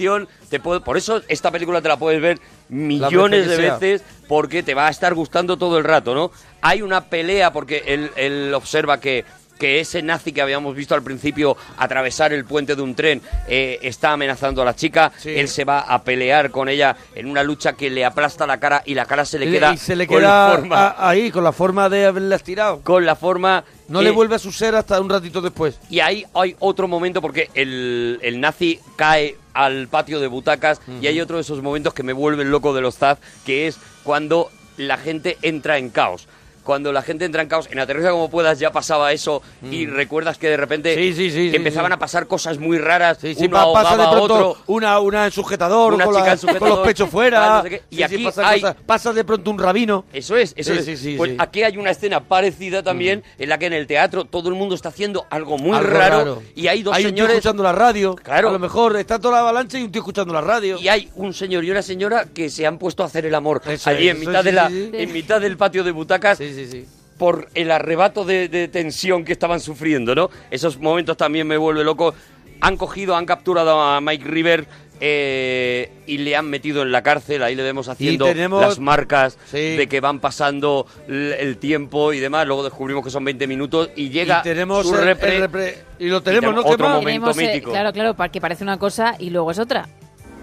[0.50, 2.40] Te puede- por eso esta película te la puedes ver
[2.70, 6.32] millones de veces porque te va a estar gustando todo el rato, ¿no?
[6.62, 9.26] Hay una pelea porque él, él observa que,
[9.60, 13.78] que ese nazi que habíamos visto al principio atravesar el puente de un tren eh,
[13.84, 15.12] está amenazando a la chica.
[15.18, 15.30] Sí.
[15.36, 18.82] Él se va a pelear con ella en una lucha que le aplasta la cara
[18.86, 21.44] y la cara se le queda, y se le con, la forma, a- ahí, con
[21.44, 22.82] la forma de haberla estirado.
[22.82, 23.64] con la forma...
[23.90, 25.80] No le vuelve a su ser hasta un ratito después.
[25.90, 31.08] y ahí hay otro momento porque el, el nazi cae al patio de butacas y
[31.08, 34.52] hay otro de esos momentos que me vuelven loco de los Zaz, que es cuando
[34.78, 36.28] la gente entra en caos.
[36.64, 39.42] Cuando la gente entra en caos, en Aterriza como puedas ya pasaba eso
[39.72, 41.00] y recuerdas que de repente Mm.
[41.00, 43.92] Sí, sí, sí, sí, empezaban a pasar cosas muy raras, Sí, sí, uno pa- pasa
[43.98, 46.88] de pronto otro, una, una en sujetador, Una con, chica la- en sujetador, con los
[46.88, 47.64] pechos fuera.
[47.64, 47.84] no sé.
[47.90, 48.76] Y aquí pasa, hay- cosas.
[48.86, 50.06] pasa de pronto un rabino.
[50.14, 51.00] Eso es, eso es.
[51.18, 54.56] pues aquí hay una escena parecida también en la que en el teatro todo el
[54.56, 56.44] mundo está haciendo algo muy Algo raro, raro.
[56.56, 58.16] y hay dos Hay un tío señores escuchando la radio.
[58.16, 58.50] Claro.
[58.50, 60.78] A lo mejor está toda la avalancha y un tío escuchando la radio.
[60.80, 63.62] y hay un señor y una señora que se han puesto a hacer el amor
[63.66, 66.72] Eso allí es, en mitad de la en mitad del patio de butacas Sí, sí,
[66.72, 66.86] sí.
[67.18, 70.30] por el arrebato de, de tensión que estaban sufriendo, ¿no?
[70.52, 72.14] Esos momentos también me vuelve loco.
[72.62, 74.68] Han cogido, han capturado a Mike River
[75.02, 77.42] eh, y le han metido en la cárcel.
[77.44, 79.78] Ahí le vemos haciendo tenemos- las marcas Sí.
[79.78, 82.46] de que van pasando el tiempo y demás.
[82.48, 86.08] Luego descubrimos que son 20 minutos y llega y tenemos su el- el repre- y
[86.08, 86.62] lo tenemos, ¿no?
[86.66, 87.72] otro momento Tenemos, eh, mítico.
[87.72, 89.88] claro, claro, para que parece una cosa y luego es otra.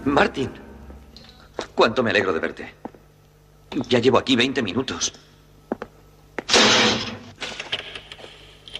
[0.05, 0.49] Martin,
[1.75, 2.73] cuánto me alegro de verte.
[3.89, 5.13] Ya llevo aquí 20 minutos.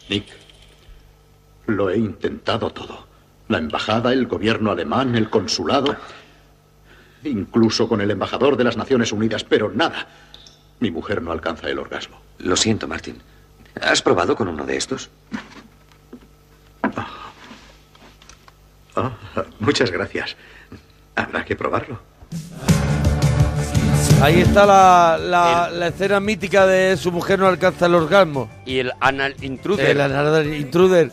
[0.09, 0.25] Nick,
[1.67, 3.07] lo he intentado todo.
[3.47, 5.95] La embajada, el gobierno alemán, el consulado,
[7.23, 10.07] incluso con el embajador de las Naciones Unidas, pero nada.
[10.79, 12.19] Mi mujer no alcanza el orgasmo.
[12.39, 13.21] Lo siento, Martin.
[13.81, 15.09] ¿Has probado con uno de estos?
[18.95, 19.13] Ah,
[19.59, 20.35] muchas gracias.
[21.15, 21.99] Habrá que probarlo.
[24.21, 28.49] Ahí está la, la, la escena mítica de su mujer no alcanza el orgasmo.
[28.65, 29.89] y el anal intruder.
[29.91, 31.11] El Another Intruder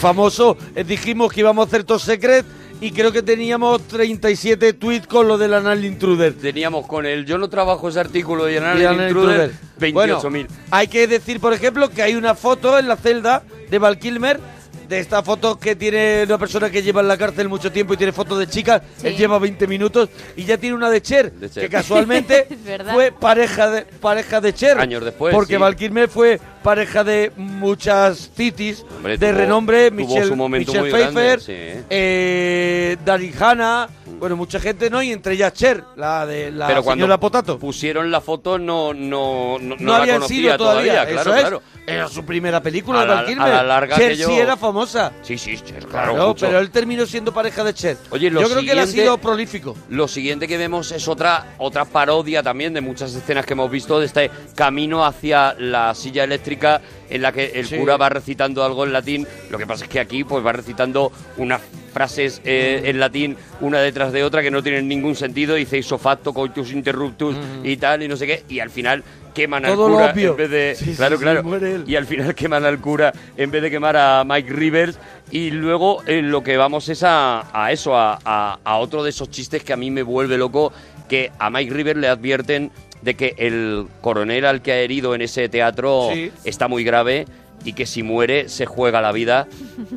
[0.00, 0.56] famoso.
[0.74, 2.46] Eh, dijimos que íbamos a hacer Top Secret
[2.80, 6.32] y creo que teníamos 37 tweets con lo del Anal Intruder.
[6.34, 9.50] Teníamos con el yo no trabajo ese artículo y anal Anal intruder,
[9.80, 9.92] Intruder.
[9.92, 9.92] 28.000.
[9.92, 13.98] Bueno, hay que decir, por ejemplo, que hay una foto en la celda de Val
[13.98, 14.40] Kilmer.
[14.88, 17.96] De esta foto que tiene una persona que lleva en la cárcel mucho tiempo y
[17.96, 19.08] tiene fotos de chicas, Sí.
[19.08, 21.64] él lleva 20 minutos y ya tiene una de Cher, De Cher.
[21.64, 22.46] que casualmente
[22.92, 24.78] fue pareja de pareja de Cher.
[24.78, 25.60] Años después, Porque sí.
[25.60, 31.40] Val Kilmer fue pareja de muchas titis Hombre, de tuvo- renombre, tuvo Michelle, Michelle Pfeiffer,
[31.40, 31.52] sí.
[31.90, 32.96] eh,
[33.40, 33.88] Hannah,
[34.18, 35.02] bueno, mucha gente, ¿no?
[35.02, 37.58] Y entre ellas Cher, la de la Pero cuando señora Potato.
[37.58, 41.40] pusieron la foto no no no, no, la habían conocía sido todavía, claro, eso es.
[41.40, 41.62] claro.
[41.86, 43.48] Era su primera película A de la- Val a Kilmer.
[43.48, 45.12] la larga Cher que yo- sí era famosa.
[45.22, 46.46] Sí, sí, Cher, claro, Claro, mucho.
[46.46, 47.96] pero él terminó siendo pareja de Cher.
[48.10, 49.76] Oye, lo Yo creo que él ha siguiente- sido prolífico.
[49.90, 54.00] Lo siguiente que vemos es otra otra parodia también de muchas escenas que hemos visto
[54.00, 57.76] de este camino hacia la silla eléctrica en la que el Sí.
[57.76, 59.26] cura va recitando algo en latín.
[59.50, 61.60] Lo que pasa es que aquí pues va recitando unas
[62.00, 65.54] frases eh, en latín una detrás de otra que no tienen ningún sentido.
[65.54, 67.34] Dice ipso facto coitus interruptus
[67.64, 68.42] y tal y no sé qué.
[68.50, 70.74] Y al final queman al Todo lo cura en vez de...
[70.78, 71.42] Sí, claro, sí, claro.
[71.86, 74.98] Y al final queman al cura en vez de quemar a Mike Rivers.
[75.30, 79.08] Y luego eh, lo que vamos es a, a eso, a, a- a otro de
[79.08, 80.74] esos chistes que a mí me vuelve loco,
[81.08, 82.70] que a Mike Rivers le advierten
[83.00, 86.30] de que el coronel al que ha herido en ese teatro Sí.
[86.44, 87.24] está muy grave
[87.64, 89.46] y que si muere se juega la vida.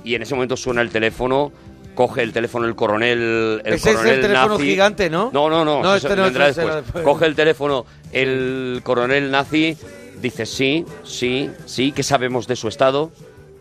[0.05, 1.51] Y en ese momento suena el teléfono.
[1.99, 4.63] Coge el teléfono el coronel, el Ese es el coronel teléfono nazi.
[4.69, 5.31] gigante, ¿no?
[5.33, 5.83] No, no, no.
[5.83, 6.83] No, eso este no, vendrá este después.
[6.85, 7.03] después.
[7.03, 9.75] Coge el teléfono el coronel nazi,
[10.21, 13.11] Dice, sí, sí, sí, ¿qué sabemos de su estado?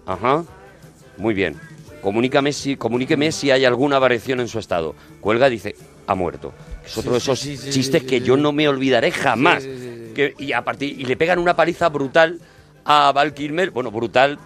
[0.06, 0.44] Ajá,
[1.16, 1.56] muy bien.
[2.00, 4.94] Comunícame si, comuníqueme si hay alguna variación en su estado.
[5.20, 5.74] Cuelga dice,
[6.06, 6.52] ha muerto.
[6.86, 9.64] Es otro de Sí, esos sí, sí, chistes que yo no me olvidaré jamás.
[9.64, 12.38] Que- y, a partir, y le pegan una paliza brutal
[12.84, 13.72] a Val Kilmer.
[13.72, 14.38] Bueno, brutal,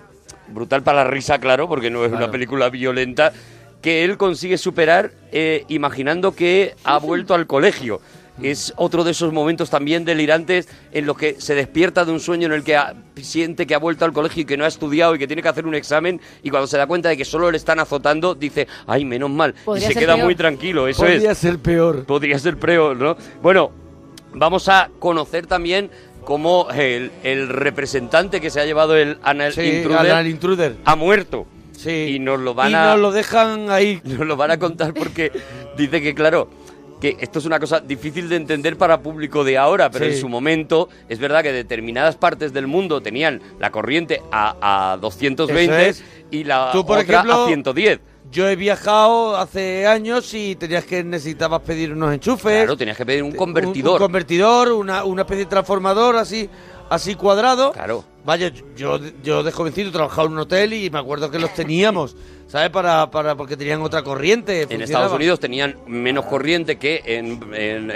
[0.48, 2.24] brutal para la risa, claro, porque no es Claro.
[2.24, 3.34] una película violenta.
[3.82, 8.00] Que él consigue superar eh, imaginando que ha vuelto al colegio.
[8.42, 12.46] Es otro de esos momentos también delirantes en los que se despierta de un sueño
[12.46, 15.14] en el que ha- siente que ha vuelto al colegio y que no ha estudiado
[15.14, 17.50] y que tiene que hacer un examen y cuando se da cuenta de que solo
[17.50, 19.54] le están azotando dice, ay, menos mal.
[19.60, 20.24] Y Podría se queda peor.
[20.24, 21.12] muy tranquilo, eso es.
[21.16, 22.04] Podría ser peor.
[22.06, 23.16] Podría ser peor, ¿no?
[23.42, 23.70] Bueno,
[24.32, 25.90] vamos a conocer también
[26.24, 30.76] cómo el, el representante que se ha llevado el Anal Sí, Intruder Anal Intruder.
[30.86, 31.46] ha muerto.
[31.82, 32.14] Sí.
[32.14, 34.00] Y nos lo van y a nos lo dejan ahí.
[34.04, 35.32] nos lo van a contar porque
[35.76, 36.48] dice que claro
[37.00, 40.12] que esto es una cosa difícil de entender para público de ahora, pero Sí.
[40.12, 44.96] en su momento es verdad que determinadas partes del mundo tenían la corriente a, a
[44.98, 46.04] 220 Eso es.
[46.30, 47.98] y la Tú, por otra ejemplo, a 110.
[48.30, 52.62] Yo he viajado hace años y tenías que necesitabas pedir unos enchufes.
[52.62, 53.94] Claro, tenías que pedir un convertidor.
[54.00, 56.48] Un, convertidor, una, una especie de transformador así,
[56.94, 57.72] así cuadrado.
[57.72, 58.04] Claro.
[58.24, 62.14] Vaya, yo, yo de jovencito trabajaba en un hotel y me acuerdo que los teníamos,
[62.46, 62.70] ¿sabes?
[62.70, 64.66] Para, para, porque tenían otra corriente.
[64.70, 64.80] En.
[64.80, 67.90] Estados Unidos tenían menos corriente que en, en,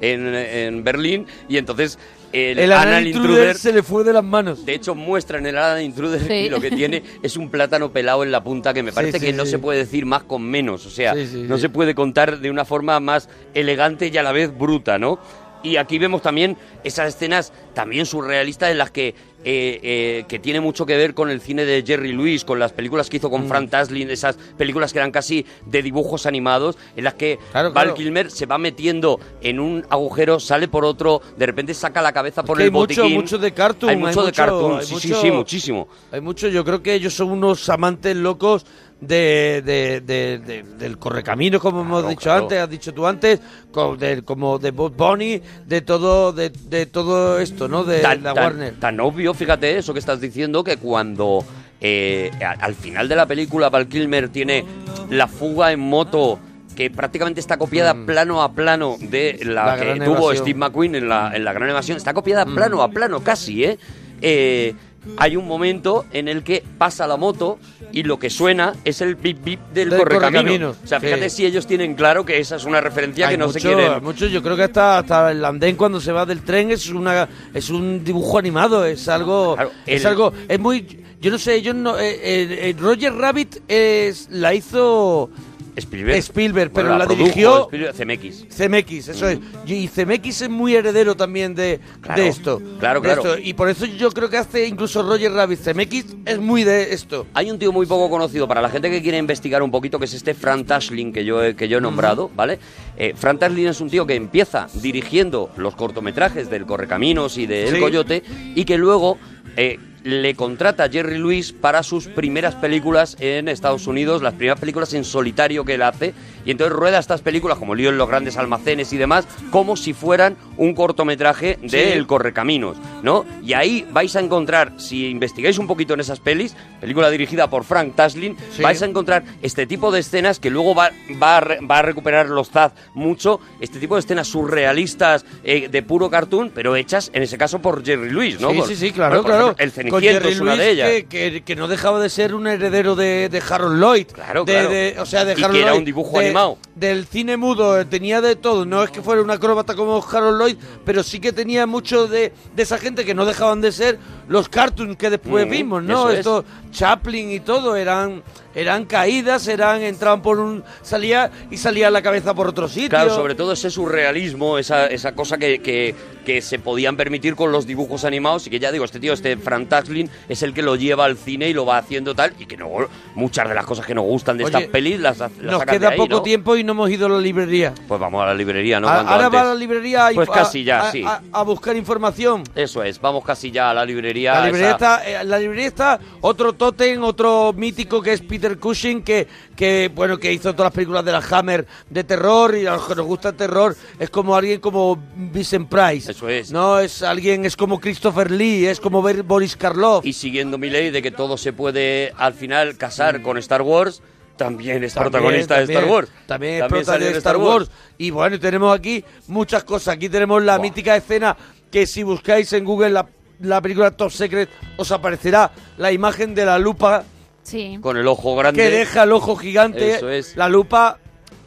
[0.00, 1.98] en- en Berlín y entonces
[2.32, 4.64] el, El Anal Anal Intruder Intruder se le fue de las manos.
[4.64, 6.32] De hecho, muestran el Anal Intruder Sí.
[6.32, 9.26] y lo que tiene es un plátano pelado en la punta que me parece sí,
[9.26, 10.86] que no se puede decir más con menos.
[10.86, 11.62] O sea, Sí, sí, no sí.
[11.62, 15.18] se puede contar de una forma más elegante y a la vez bruta, ¿no?
[15.62, 20.60] Y aquí vemos también esas escenas también surrealistas en las que eh, eh, que tiene
[20.60, 23.32] mucho que ver con el cine de Jerry Lewis, con las películas que hizo Mm.
[23.32, 27.72] con Frank Taslin, esas películas que eran casi de dibujos animados, en las que Claro,
[27.72, 27.94] Val claro.
[27.96, 32.44] Kilmer se va metiendo en un agujero, sale por otro, de repente saca la cabeza
[32.44, 33.20] por que el hay mucho, botiquín.
[33.20, 33.90] mucho de cartoon.
[33.90, 35.88] Hay mucho de cartoon, hay sí, sí, mucho- sí, muchísimo.
[36.12, 38.64] Hay mucho, yo creo que ellos son unos amantes locos
[39.02, 42.44] de, de- de- de- del correcaminos, como hemos dicho claro.
[42.44, 43.40] antes, has dicho tú antes,
[43.72, 46.50] co- de- como de Bob Bunny, de todo, de,
[46.86, 47.82] todo esto, ¿no?
[47.84, 48.74] De tan, la tan- Warner.
[48.78, 51.44] tan obvio, fíjate eso que estás diciendo, que cuando
[51.80, 52.30] eh,
[52.60, 54.64] al final de la película Val Kilmer tiene
[55.10, 56.38] la fuga en moto
[56.76, 59.66] que prácticamente está copiada plano a plano de la, Mm.
[59.66, 60.36] La que tuvo evasión.
[60.36, 62.54] Steve McQueen en la, en la Gran Evasión, está copiada Mm.
[62.54, 63.78] plano a plano casi, ¿eh?
[64.22, 64.74] Eh,
[65.16, 67.58] hay un momento en el que pasa la moto
[67.92, 71.36] y lo que suena es el bip bip del, Del correcaminos, O sea, fíjate sí.
[71.36, 73.92] si ellos tienen claro que esa es una referencia Hay que no mucho, se quieren
[73.92, 76.88] hay mucho, yo creo que hasta, hasta el andén cuando se va del tren es
[76.88, 81.62] una es un dibujo animado, es algo Claro, es algo es muy yo no sé,
[81.62, 85.30] yo no eh, eh, eh, Roger Rabbit es la hizo
[85.76, 88.46] Spielberg, Spielberg, pero Bueno, la produjo dirigió- CMX.
[88.54, 89.38] CMX, eso es.
[89.66, 92.62] Y CMX es muy heredero también de, Claro, de esto.
[92.78, 93.22] claro, de claro.
[93.34, 93.38] esto.
[93.42, 95.60] Y por eso yo creo que hace incluso Roger Rabbit.
[95.60, 97.26] CMX es muy de esto.
[97.32, 100.04] Hay un tío muy poco conocido para la gente que quiere investigar un poquito, que
[100.04, 102.58] es este Fran Tashlin que yo he, que yo he nombrado, ¿vale?
[102.98, 107.68] Eh, Fran Tashlin es un tío que empieza dirigiendo los cortometrajes del Correcaminos y de
[107.68, 107.80] El Sí.
[107.80, 108.22] Coyote
[108.54, 109.16] y que luego
[109.56, 114.60] eh, le contrata a Jerry Lewis para sus primeras películas en Estados Unidos, las primeras
[114.60, 116.14] películas en solitario que él hace,
[116.44, 119.92] y entonces rueda estas películas como Lío en los grandes almacenes y demás, como si
[119.92, 121.76] fueran un cortometraje de Sí.
[121.76, 123.24] El Correcaminos, ¿no?
[123.42, 127.64] Y ahí vais a encontrar, si investigáis un poquito en esas pelis, película dirigida por
[127.64, 128.62] Frank Taslin, Sí.
[128.62, 130.90] vais a encontrar este tipo de escenas que luego va,
[131.22, 135.82] va, a, va a recuperar los Zaz mucho, este tipo de escenas surrealistas eh, de
[135.82, 138.50] puro cartoon, pero hechas en ese caso por Jerry Lewis, ¿no?
[138.50, 139.54] sí, Por- sí, sí, claro, por- por claro.
[139.58, 140.88] El Ceniciento es una Lewis, de ellas.
[140.90, 144.06] Que, que- que no dejaba de ser un heredero de, de Harold Lloyd.
[144.12, 144.68] Claro, De- claro.
[144.70, 146.58] de- o sea, de Y que Harold era Lloyd, un dibujo de- animado.
[146.74, 148.64] Del cine mudo, eh, tenía de todo.
[148.64, 152.32] No es que fuera un acróbata como Harold Lloyd, pero sí que tenía mucho de,
[152.56, 153.98] de esa gente que no dejaban de ser
[154.28, 156.08] los cartoons que después Mm, vimos, ¿no?
[156.10, 156.72] eso es.
[156.72, 158.22] Chaplin y todo, eran
[158.54, 162.90] eran caídas, eran entraban por un salía y salía la cabeza por otro sitio.
[162.90, 165.94] Claro, sobre todo ese surrealismo, esa, esa cosa que, que,
[166.24, 169.36] que se podían permitir con los dibujos animados y que ya digo, este tío, este
[169.36, 172.46] Frank Taslin, es el que lo lleva al cine y lo va haciendo tal y
[172.46, 172.70] que no
[173.14, 175.74] muchas de las cosas que nos gustan de Oye, estas pelis las, las Nos sacan
[175.74, 176.22] de queda ahí, poco ¿no?
[176.22, 177.72] tiempo y no hemos ido a la librería.
[177.88, 178.88] Pues vamos a la librería, ¿no?
[178.88, 181.04] A- ahora va a la librería y Pues a- casi ya, a, sí.
[181.04, 182.42] a- buscar información.
[182.54, 184.34] Eso es, vamos casi ya a la librería.
[184.34, 188.58] La librería, esa- está, eh, la librería está otro tótem, otro mítico que es Peter
[188.58, 192.66] Cushing, que, que bueno que hizo todas las películas de la Hammer de terror y
[192.66, 196.10] a los que nos gusta el terror es como alguien como Vincent Price.
[196.10, 196.50] Eso es.
[196.52, 200.04] No, es alguien, es como Christopher Lee, es como Boris Karloff.
[200.06, 204.02] Y siguiendo mi ley de que todo se puede al final casar con Star Wars,
[204.36, 206.08] también es También, protagonista de Star Wars.
[206.26, 207.70] También es protagonista en de Star Wars.
[207.98, 209.94] Y bueno, tenemos aquí muchas cosas.
[209.94, 211.36] Aquí tenemos la mítica escena
[211.70, 213.06] que si buscáis en Google la,
[213.40, 217.04] la película Top Secret os aparecerá la imagen de la lupa
[217.44, 217.78] Sí.
[217.80, 218.62] Con el ojo grande.
[218.62, 219.96] que deja el ojo gigante.
[219.96, 220.36] Eso es.
[220.36, 220.96] La lupa,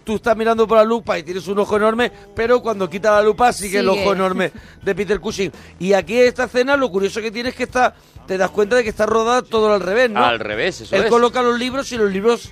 [0.04, 3.22] tú estás mirando por la lupa y tienes un ojo enorme, pero cuando quita la
[3.24, 4.52] lupa sigue, el ojo enorme
[4.84, 5.54] de Peter Cushing.
[5.80, 7.96] Y aquí esta escena, lo curioso que tienes es que está,
[8.28, 10.26] te das cuenta de que está rodada todo al revés, ¿no?
[10.26, 11.10] Al revés, eso Él es.
[11.10, 12.52] coloca los libros y los libros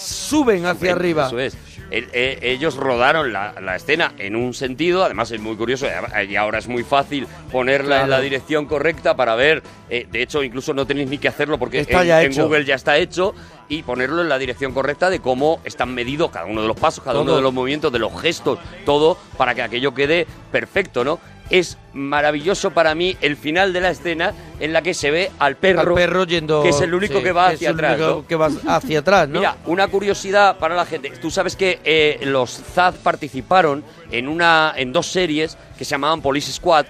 [0.00, 1.26] suben hacia arriba.
[1.26, 1.56] Eso es.
[1.90, 5.88] El- eh, ellos rodaron la, la escena en un sentido, además es muy curioso
[6.28, 9.62] y ahora es muy fácil ponerla en la dirección correcta para ver.
[9.88, 11.80] eh, de hecho, incluso no tenéis ni que hacerlo porque
[12.22, 12.32] en.
[12.44, 13.34] Google ya está hecho
[13.68, 17.02] y ponerlo en la dirección correcta de cómo están medidos cada uno de los pasos,
[17.02, 21.18] cada uno de los movimientos, de los gestos, todo para que aquello quede perfecto, ¿no?
[21.50, 25.56] Es maravilloso para mí el final de la escena en la que se ve al
[25.56, 26.62] perro, Al perro yendo.
[26.62, 27.96] que es el único sí, que va es hacia el atrás.
[27.98, 28.26] único ¿no?
[28.26, 29.40] Que va hacia atrás, ¿no?
[29.40, 31.10] Mira, una curiosidad para la gente.
[31.20, 33.82] Tú sabes que eh, los ZAD participaron
[34.12, 36.86] en una en dos series que se llamaban Police Squad,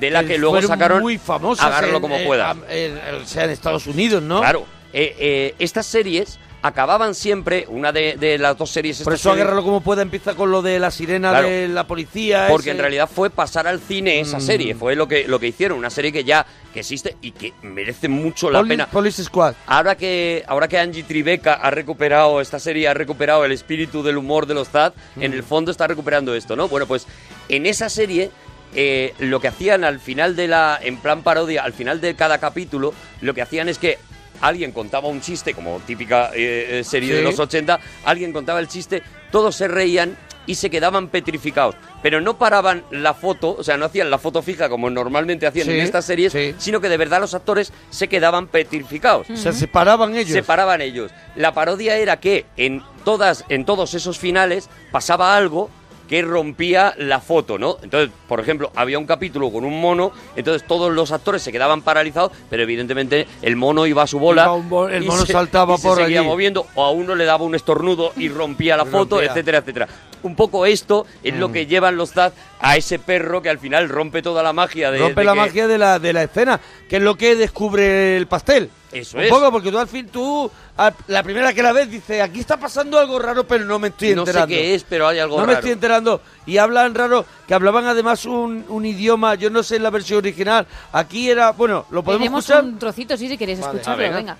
[0.00, 1.66] de la que luego sacaron muy famosas.
[1.66, 2.56] Agárralo en- como en- pueda.
[2.70, 4.40] en- en- o sea, en Estados Unidos, ¿no?
[4.40, 4.64] Claro.
[4.94, 9.02] Eh, eh, estas series acababan siempre, una de, de las dos series...
[9.02, 11.48] Por eso agárralo como pueda empieza con lo de la sirena Claro.
[11.48, 12.46] de la policía.
[12.48, 14.40] Porque ese- en realidad fue pasar al cine esa Mm.
[14.40, 16.44] serie, fue lo que, lo que hicieron, una serie que ya
[16.74, 18.86] que existe y que merece mucho la pena.
[18.86, 19.54] Police Squad.
[19.66, 24.16] Ahora que, ahora que Angie Tribeca ha recuperado esta serie, ha recuperado el espíritu del
[24.18, 26.68] humor de los ZAD, en el fondo está recuperando esto, ¿no?
[26.68, 27.06] Bueno, pues
[27.48, 28.30] en esa serie,
[28.74, 32.38] eh, lo que hacían al final de la, en plan parodia, al final de cada
[32.38, 32.92] capítulo,
[33.22, 33.98] lo que hacían es que
[34.40, 38.68] alguien contaba un chiste, como típica eh, eh, serie de los 80, alguien contaba el
[38.68, 40.16] chiste, todos se reían
[40.46, 41.74] y se quedaban petrificados.
[42.02, 45.66] Pero no paraban la foto, o sea, no hacían la foto fija como normalmente hacían
[45.66, 46.54] Sí, en estas series, sí.
[46.58, 49.28] sino que de verdad los actores se quedaban petrificados.
[49.28, 50.32] O sea, se paraban ellos.
[50.32, 51.10] Se paraban ellos.
[51.36, 55.68] La parodia era que en todas, en todos esos finales pasaba algo
[56.08, 57.76] que rompía la foto, ¿no?
[57.82, 61.82] Entonces, por ejemplo, había un capítulo con un mono, entonces todos los actores se quedaban
[61.82, 64.48] paralizados, pero evidentemente el mono iba a su bola.
[64.48, 66.28] Bo- el mono se- saltaba y se por seguía allí.
[66.28, 69.30] moviendo, o a uno le daba un estornudo y rompía la foto, rompía.
[69.30, 69.88] etcétera, etcétera.
[70.22, 71.52] Un poco esto es lo Mm.
[71.52, 74.98] que llevan los ZAD a ese perro que al final rompe toda la magia de.
[74.98, 78.16] Rompe de la que- magia de la, de la escena, que es lo que descubre
[78.16, 78.70] el pastel.
[78.90, 79.28] Eso Un es.
[79.30, 82.56] poco, porque tú al fin, tú, a- la primera que la ves, dices, aquí está
[82.56, 84.46] pasando algo raro, pero no me estoy No sé enterando.
[84.54, 85.58] qué es, pero hay algo no me raro.
[85.58, 86.22] estoy enterando.
[86.46, 90.18] Y hablan raro, que hablaban además un, un idioma, yo no sé en la versión
[90.18, 90.66] original.
[90.92, 92.64] Aquí era, bueno, lo podemos Tenemos escuchar.
[92.64, 93.72] un trocito, sí, si queréis Vale.
[93.78, 94.16] escucharlo, Ah, venga.
[94.16, 94.36] venga.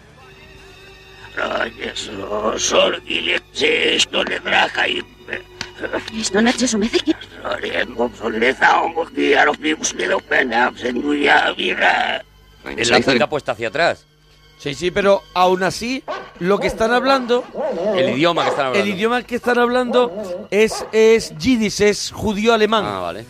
[6.18, 7.14] Esto no se somete que...
[12.76, 14.04] Es la cinta puesta hacia atrás.
[14.58, 16.02] Sí, sí, pero aún así,
[16.40, 17.44] lo que están hablando,
[17.96, 18.88] El idioma que están hablando.
[18.88, 22.84] el idioma que están hablando es, es yiddish, es judío alemán.
[22.86, 23.24] Ah, vale.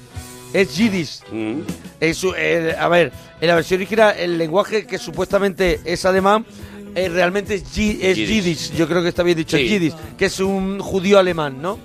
[0.55, 1.21] Es yiddish.
[1.31, 1.61] Mm.
[2.01, 6.47] Es eh, a ver, en la versión original, el lenguaje que supuestamente es alemán,
[6.95, 8.29] eh, realmente es, yi- es Yiddish.
[8.45, 8.73] yiddish.
[8.73, 9.69] Yo creo que está bien dicho, Sí.
[9.69, 11.79] yiddish, que es un judío alemán, ¿no?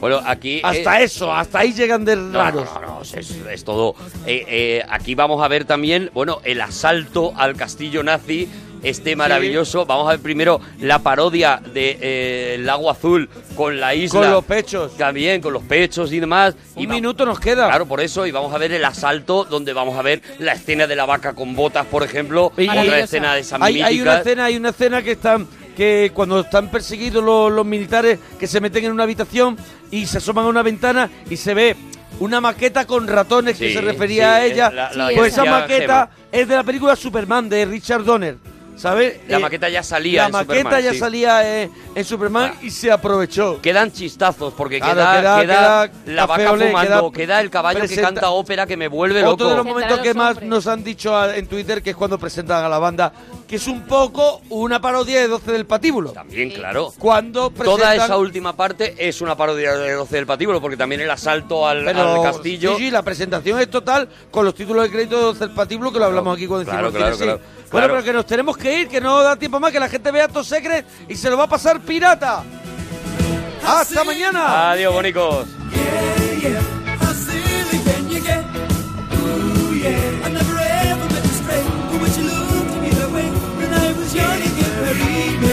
[0.00, 0.60] Bueno, aquí...
[0.62, 2.66] Hasta eh, eso, hasta ahí llegan de No, raros.
[2.74, 3.94] no, no, no, es, es todo.
[4.26, 8.48] Eh, eh, aquí vamos a ver también, bueno, el asalto al castillo nazi,
[8.82, 9.86] este maravilloso.
[9.86, 14.20] Vamos a ver primero la parodia de eh, el lago azul con la isla.
[14.20, 14.96] Con los pechos.
[14.96, 16.54] También, con los pechos y demás.
[16.74, 17.66] Un y minuto nos queda.
[17.68, 20.86] Claro, por eso, y vamos a ver el asalto, donde vamos a ver la escena
[20.86, 24.18] de la vaca con botas, por ejemplo, Y- otra escena de esas hay, hay una
[24.18, 28.60] escena, hay una escena que están que cuando están perseguidos los, los militares que se
[28.60, 29.56] meten en una habitación
[29.90, 31.74] y se asoman a una ventana y se ve
[32.18, 34.70] una maqueta con ratones que se refería sí, a ella.
[34.70, 38.36] la- la pues esa maqueta es de la película Superman de Richard Donner.
[38.80, 39.20] ¿Sabes?
[39.28, 40.98] La Eh, maqueta ya salía La en maqueta Superman, ya sí.
[40.98, 43.60] salía eh, en Superman y se aprovechó.
[43.60, 48.30] Quedan chistazos porque Claro, queda, queda- la vaca fumando, queda queda, el caballo que canta
[48.30, 49.64] ópera que me vuelve Otro de loco.
[49.68, 52.68] los momentos que más nos han dicho a- en Twitter que es cuando presentan a
[52.70, 53.12] la banda,
[53.50, 56.12] que es un poco una parodia de 12 del patíbulo.
[56.12, 56.94] También, claro.
[56.96, 61.10] Cuando Toda esa última parte es una parodia de 12 del patíbulo, porque también el
[61.10, 62.76] asalto al, Pero, al castillo.
[62.76, 65.92] Sí, sí, la presentación es total con los títulos de crédito de 12 del patíbulo
[65.92, 67.44] que lo hablamos aquí cuando claro, hicimos claro, sí.
[67.72, 70.12] Bueno, pero que nos tenemos que ir, que no da tiempo más, que la gente
[70.12, 72.44] vea Top Secret y se lo va a pasar pirata.
[73.66, 74.70] ¡Hasta mañana!
[74.70, 75.48] Adiós, bonicos.
[75.72, 76.79] How silly
[84.14, 85.49] when I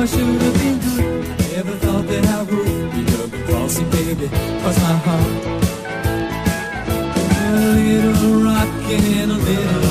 [0.00, 1.24] I should have been good.
[1.28, 3.02] I never thought that I would be
[3.90, 4.28] baby.
[4.62, 5.60] My heart.
[7.44, 7.66] A
[8.88, 9.90] and a little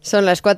[0.00, 0.54] Son las 4